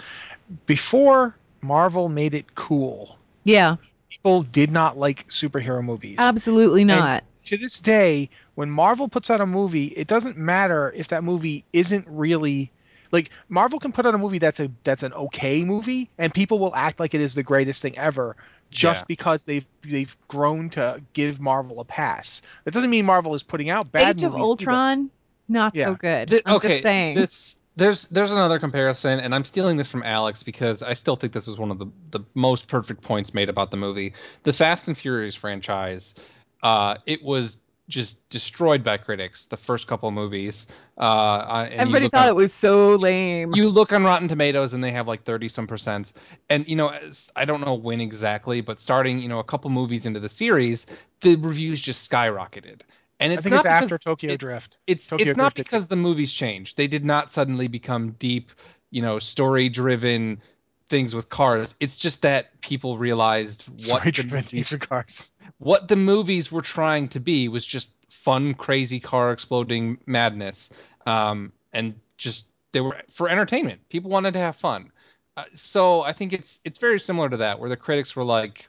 [0.66, 3.74] Before Marvel made it cool, yeah
[4.08, 6.16] people did not like superhero movies.
[6.20, 11.08] absolutely not to this day, when Marvel puts out a movie, it doesn't matter if
[11.08, 12.70] that movie isn't really
[13.10, 16.58] like Marvel can put out a movie that's a that's an okay movie, and people
[16.58, 18.36] will act like it is the greatest thing ever
[18.70, 19.06] just Yeah.
[19.08, 22.40] because they've they've grown to give Marvel a pass.
[22.64, 24.34] That doesn't mean Marvel is putting out bad age of movies.
[24.36, 24.42] either.
[24.44, 25.10] ultron
[25.48, 25.86] not Yeah.
[25.86, 29.76] so good Th- i'm okay, just saying This there's there's another comparison, and I'm stealing
[29.78, 33.02] this from Alex because I still think this is one of the the most perfect
[33.02, 34.12] points made about the movie.
[34.42, 36.14] The Fast and Furious franchise,
[36.62, 37.58] uh, it was
[37.92, 39.46] just destroyed by critics.
[39.46, 40.66] The first couple of movies,
[40.98, 44.90] uh, everybody thought on- it was so lame you look on Rotten Tomatoes and they
[44.90, 46.14] have like 30 some percent.
[46.48, 46.92] And you know,
[47.36, 50.86] I don't know when exactly, but starting, you know, a couple movies into the series,
[51.20, 52.80] the reviews just skyrocketed.
[53.20, 54.78] And I it's think not it's after Tokyo it- Drift.
[54.86, 56.76] it's Tokyo it's not Drift did because the movies changed.
[56.76, 58.50] They did not suddenly become deep,
[58.90, 60.40] you know, story driven
[60.88, 61.74] things with cars.
[61.80, 65.30] It's just that people realized what Sorry, the Driven movies, Diesel cars.
[65.62, 70.72] What the movies were trying to be was just fun, crazy car exploding madness,
[71.06, 73.88] um, and just they were for entertainment.
[73.88, 74.90] People wanted to have fun.
[75.36, 78.68] Uh, so I think it's it's very similar to that, where the critics were like,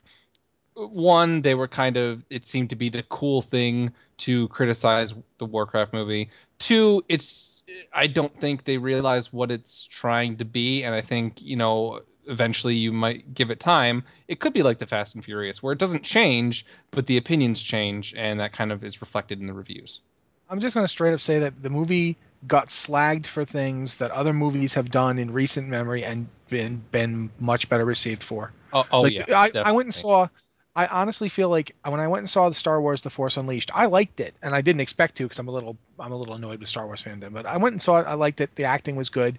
[0.74, 5.46] one, they were kind of it seemed to be the cool thing to criticize the
[5.46, 6.30] Warcraft movie.
[6.60, 11.42] Two, it's I don't think they realize what it's trying to be, and I think
[11.42, 14.04] you know eventually you might give it time.
[14.28, 17.62] It could be like the Fast and Furious, where it doesn't change, but the opinions
[17.62, 20.00] change, and that kind of is reflected in the reviews.
[20.48, 22.16] I'm just going to straight up say that the movie
[22.46, 27.30] got slagged for things that other movies have done in recent memory and been been
[27.40, 28.52] much better received for.
[28.72, 30.28] Oh, oh like, yeah, I, I went and saw.
[30.76, 33.70] I honestly feel like when I went and saw the Star Wars: The Force Unleashed,
[33.74, 36.34] I liked it, and I didn't expect to because I'm a little I'm a little
[36.34, 37.32] annoyed with Star Wars fandom.
[37.32, 38.06] But I went and saw it.
[38.06, 38.54] I liked it.
[38.56, 39.38] The acting was good,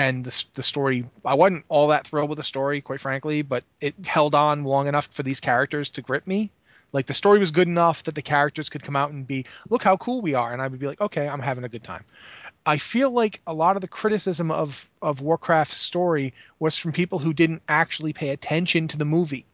[0.00, 1.04] and the the story.
[1.24, 4.86] I wasn't all that thrilled with the story, quite frankly, but it held on long
[4.86, 6.50] enough for these characters to grip me.
[6.92, 9.84] Like the story was good enough that the characters could come out and be, look
[9.84, 12.04] how cool we are, and I would be like, okay, I'm having a good time.
[12.66, 17.18] I feel like a lot of the criticism of of Warcraft's story was from people
[17.18, 19.44] who didn't actually pay attention to the movie.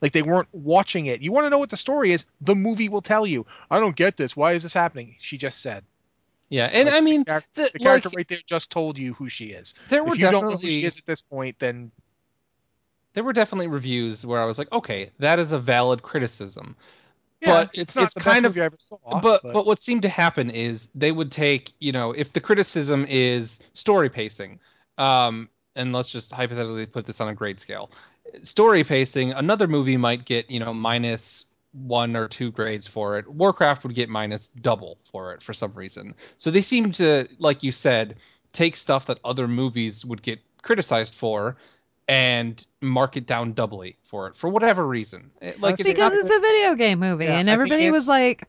[0.00, 1.20] Like they weren't watching it.
[1.20, 2.26] You want to know what the story is?
[2.40, 3.46] The movie will tell you.
[3.70, 4.36] I don't get this.
[4.36, 5.16] Why is this happening?
[5.18, 5.84] She just said.
[6.48, 8.98] Yeah, and Like, I mean, the, char- the, the character like, right there just told
[8.98, 9.74] you who she is.
[9.88, 11.92] there were If you don't know who definitely she is at this point, then
[13.14, 16.76] there were definitely reviews where I was like, okay, that is a valid criticism.
[17.40, 19.20] Yeah, but it's not it's kind of movie I ever saw.
[19.20, 23.06] but but what seemed to happen is they would take you know if the criticism
[23.08, 24.60] is story pacing
[24.98, 27.90] um and let's just hypothetically put this on a grade scale
[28.42, 31.46] story pacing another movie might get you know minus
[31.82, 35.72] one or two grades for it warcraft would get minus double for it for some
[35.72, 38.14] reason so they seem to like you said
[38.52, 41.56] take stuff that other movies would get criticized for
[42.08, 45.92] and mark it down doubly for it for whatever reason It- oh, like That's it,
[45.96, 48.48] because it's a video game movie, Yeah, and everybody was it's- like,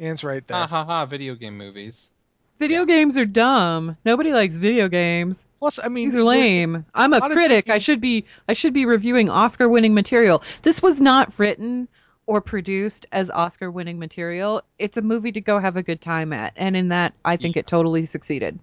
[0.00, 0.56] Ian's right there.
[0.56, 2.10] ha ha ha video game movies
[2.58, 3.96] "Video games are dumb.
[4.04, 5.48] Nobody likes video games.
[5.60, 6.84] Plus, I mean, These are lame.
[6.94, 7.70] I'm a lot of critic.
[7.70, 8.26] I should be.
[8.50, 10.42] I should be reviewing Oscar-winning material.
[10.60, 11.88] This was not written
[12.30, 14.62] or produced as Oscar-winning material.
[14.78, 17.56] It's a movie to go have a good time at, and in that, I think
[17.56, 18.56] it totally succeeded.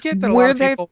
[0.00, 0.90] Get that were there- people.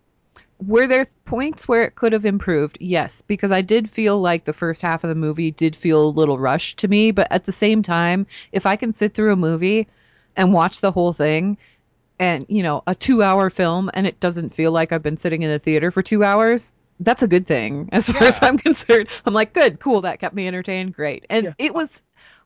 [0.64, 2.78] Were there points where it could have improved?
[2.80, 6.16] Yes, because I did feel like the first half of the movie did feel a
[6.20, 9.36] little rushed to me, but at the same time, if I can sit through a
[9.36, 9.88] movie
[10.36, 11.56] and watch the whole thing
[12.20, 15.50] and, you know, a 2-hour film and it doesn't feel like I've been sitting in
[15.50, 19.08] the theater for 2 hours, that's a good thing as far as I'm concerned.
[19.24, 21.24] I'm like, good, cool, that kept me entertained, great.
[21.30, 21.52] And Yeah.
[21.56, 22.02] it was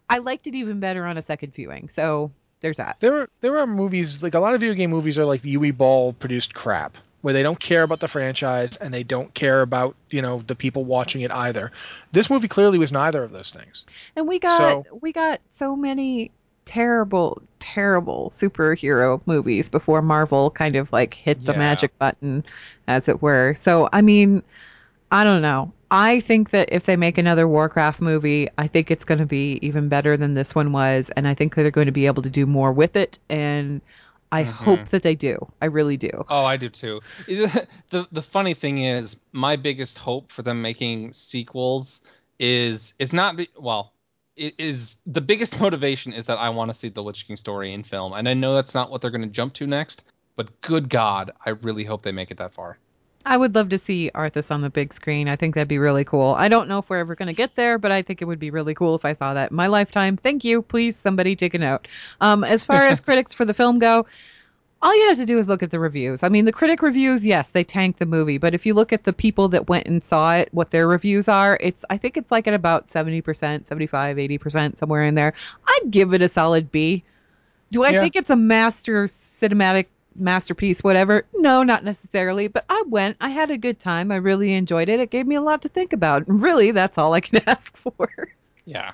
[0.08, 1.88] I liked it even better on a second viewing.
[1.88, 2.30] So,
[2.60, 2.96] there's that.
[3.00, 5.56] There are there are movies like a lot of video game movies are like the
[5.56, 9.62] Uwe Boll produced crap where they don't care about the franchise and they don't care
[9.62, 11.72] about you know the people watching it either.
[12.12, 13.84] This movie clearly was neither of those things.
[14.16, 16.30] And we got we got so many
[16.64, 21.58] terrible, terrible superhero movies before Marvel kind of like hit the Yeah.
[21.58, 22.44] magic button,
[22.88, 23.52] as it were.
[23.54, 24.42] So I mean,
[25.10, 25.72] I don't know.
[25.90, 29.58] I think that if they make another Warcraft movie, I think it's going to be
[29.62, 32.30] even better than this one was, and I think they're going to be able to
[32.30, 33.18] do more with it.
[33.30, 33.80] And
[34.32, 34.52] I Mhm.
[34.52, 35.38] hope that they do.
[35.62, 36.10] I really do.
[36.28, 37.00] Oh, I do too.
[37.28, 42.02] the The funny thing is, my biggest hope for them making sequels
[42.40, 43.92] is is not be, well.
[44.36, 47.72] It is the biggest motivation is that I want to see the Lich King story
[47.72, 50.04] in film, and I know that's not what they're going to jump to next.
[50.34, 52.78] But good God, I really hope they make it that far.
[53.26, 55.28] I would love to see Arthas on the big screen.
[55.28, 56.34] I think that'd be really cool.
[56.34, 58.38] I don't know if we're ever going to get there, but I think it would
[58.38, 60.16] be really cool if I saw that in my lifetime.
[60.16, 60.60] Thank you.
[60.60, 61.88] Please, somebody take a note.
[62.20, 64.06] Um, as far as critics for the film go,
[64.82, 66.22] all you have to do is look at the reviews.
[66.22, 69.04] I mean, the critic reviews, yes, they tank the movie, but if you look at
[69.04, 72.30] the people that went and saw it, what their reviews are, it's I think it's
[72.30, 75.32] like at about 70%, 75, 80%, somewhere in there.
[75.66, 77.04] I'd give it a solid B.
[77.70, 78.00] Do I Yeah.
[78.00, 79.86] think it's a master cinematic
[80.16, 81.26] masterpiece, whatever?
[81.34, 84.12] No, not necessarily, but I went, I had a good time.
[84.12, 85.00] I really enjoyed it.
[85.00, 86.24] It gave me a lot to think about.
[86.26, 88.08] Really, that's all I can ask for.
[88.64, 88.92] Yeah.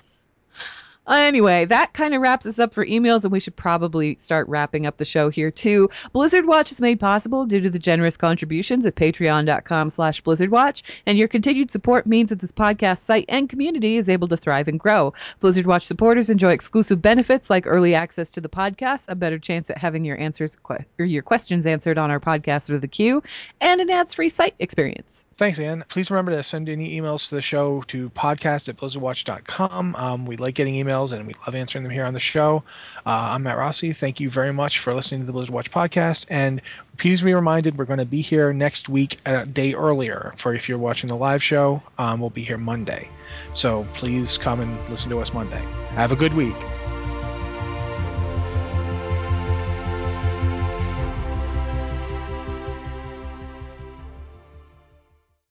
[1.10, 4.86] Anyway, that kind of wraps us up for emails, and we should probably start wrapping
[4.86, 5.90] up the show here too.
[6.12, 11.18] Blizzard Watch is made possible due to the generous contributions at patreon.com slash blizzardwatch, and
[11.18, 14.78] your continued support means that this podcast site and community is able to thrive and
[14.78, 15.12] grow.
[15.40, 19.68] Blizzard Watch supporters enjoy exclusive benefits like early access to the podcast, a better chance
[19.70, 20.56] at having your answers
[20.98, 23.22] or your questions answered on our podcast or the queue,
[23.60, 25.26] and an ads-free site experience.
[25.36, 25.84] Thanks, Ian.
[25.88, 29.96] Please remember to send any emails to the show to podcast at blizzardwatch.com.
[29.96, 32.62] Um, we like getting emails and we love answering them here on the show.
[33.06, 33.92] Uh, I'm Matt Rossi.
[33.92, 36.26] Thank you very much for listening to the Blizzard Watch podcast.
[36.28, 36.60] And
[36.98, 40.68] please be reminded we're going to be here next week a day earlier for if
[40.68, 41.82] you're watching the live show.
[41.98, 43.08] Um, we'll be here Monday.
[43.52, 45.62] So please come and listen to us Monday.
[45.90, 46.56] Have a good week.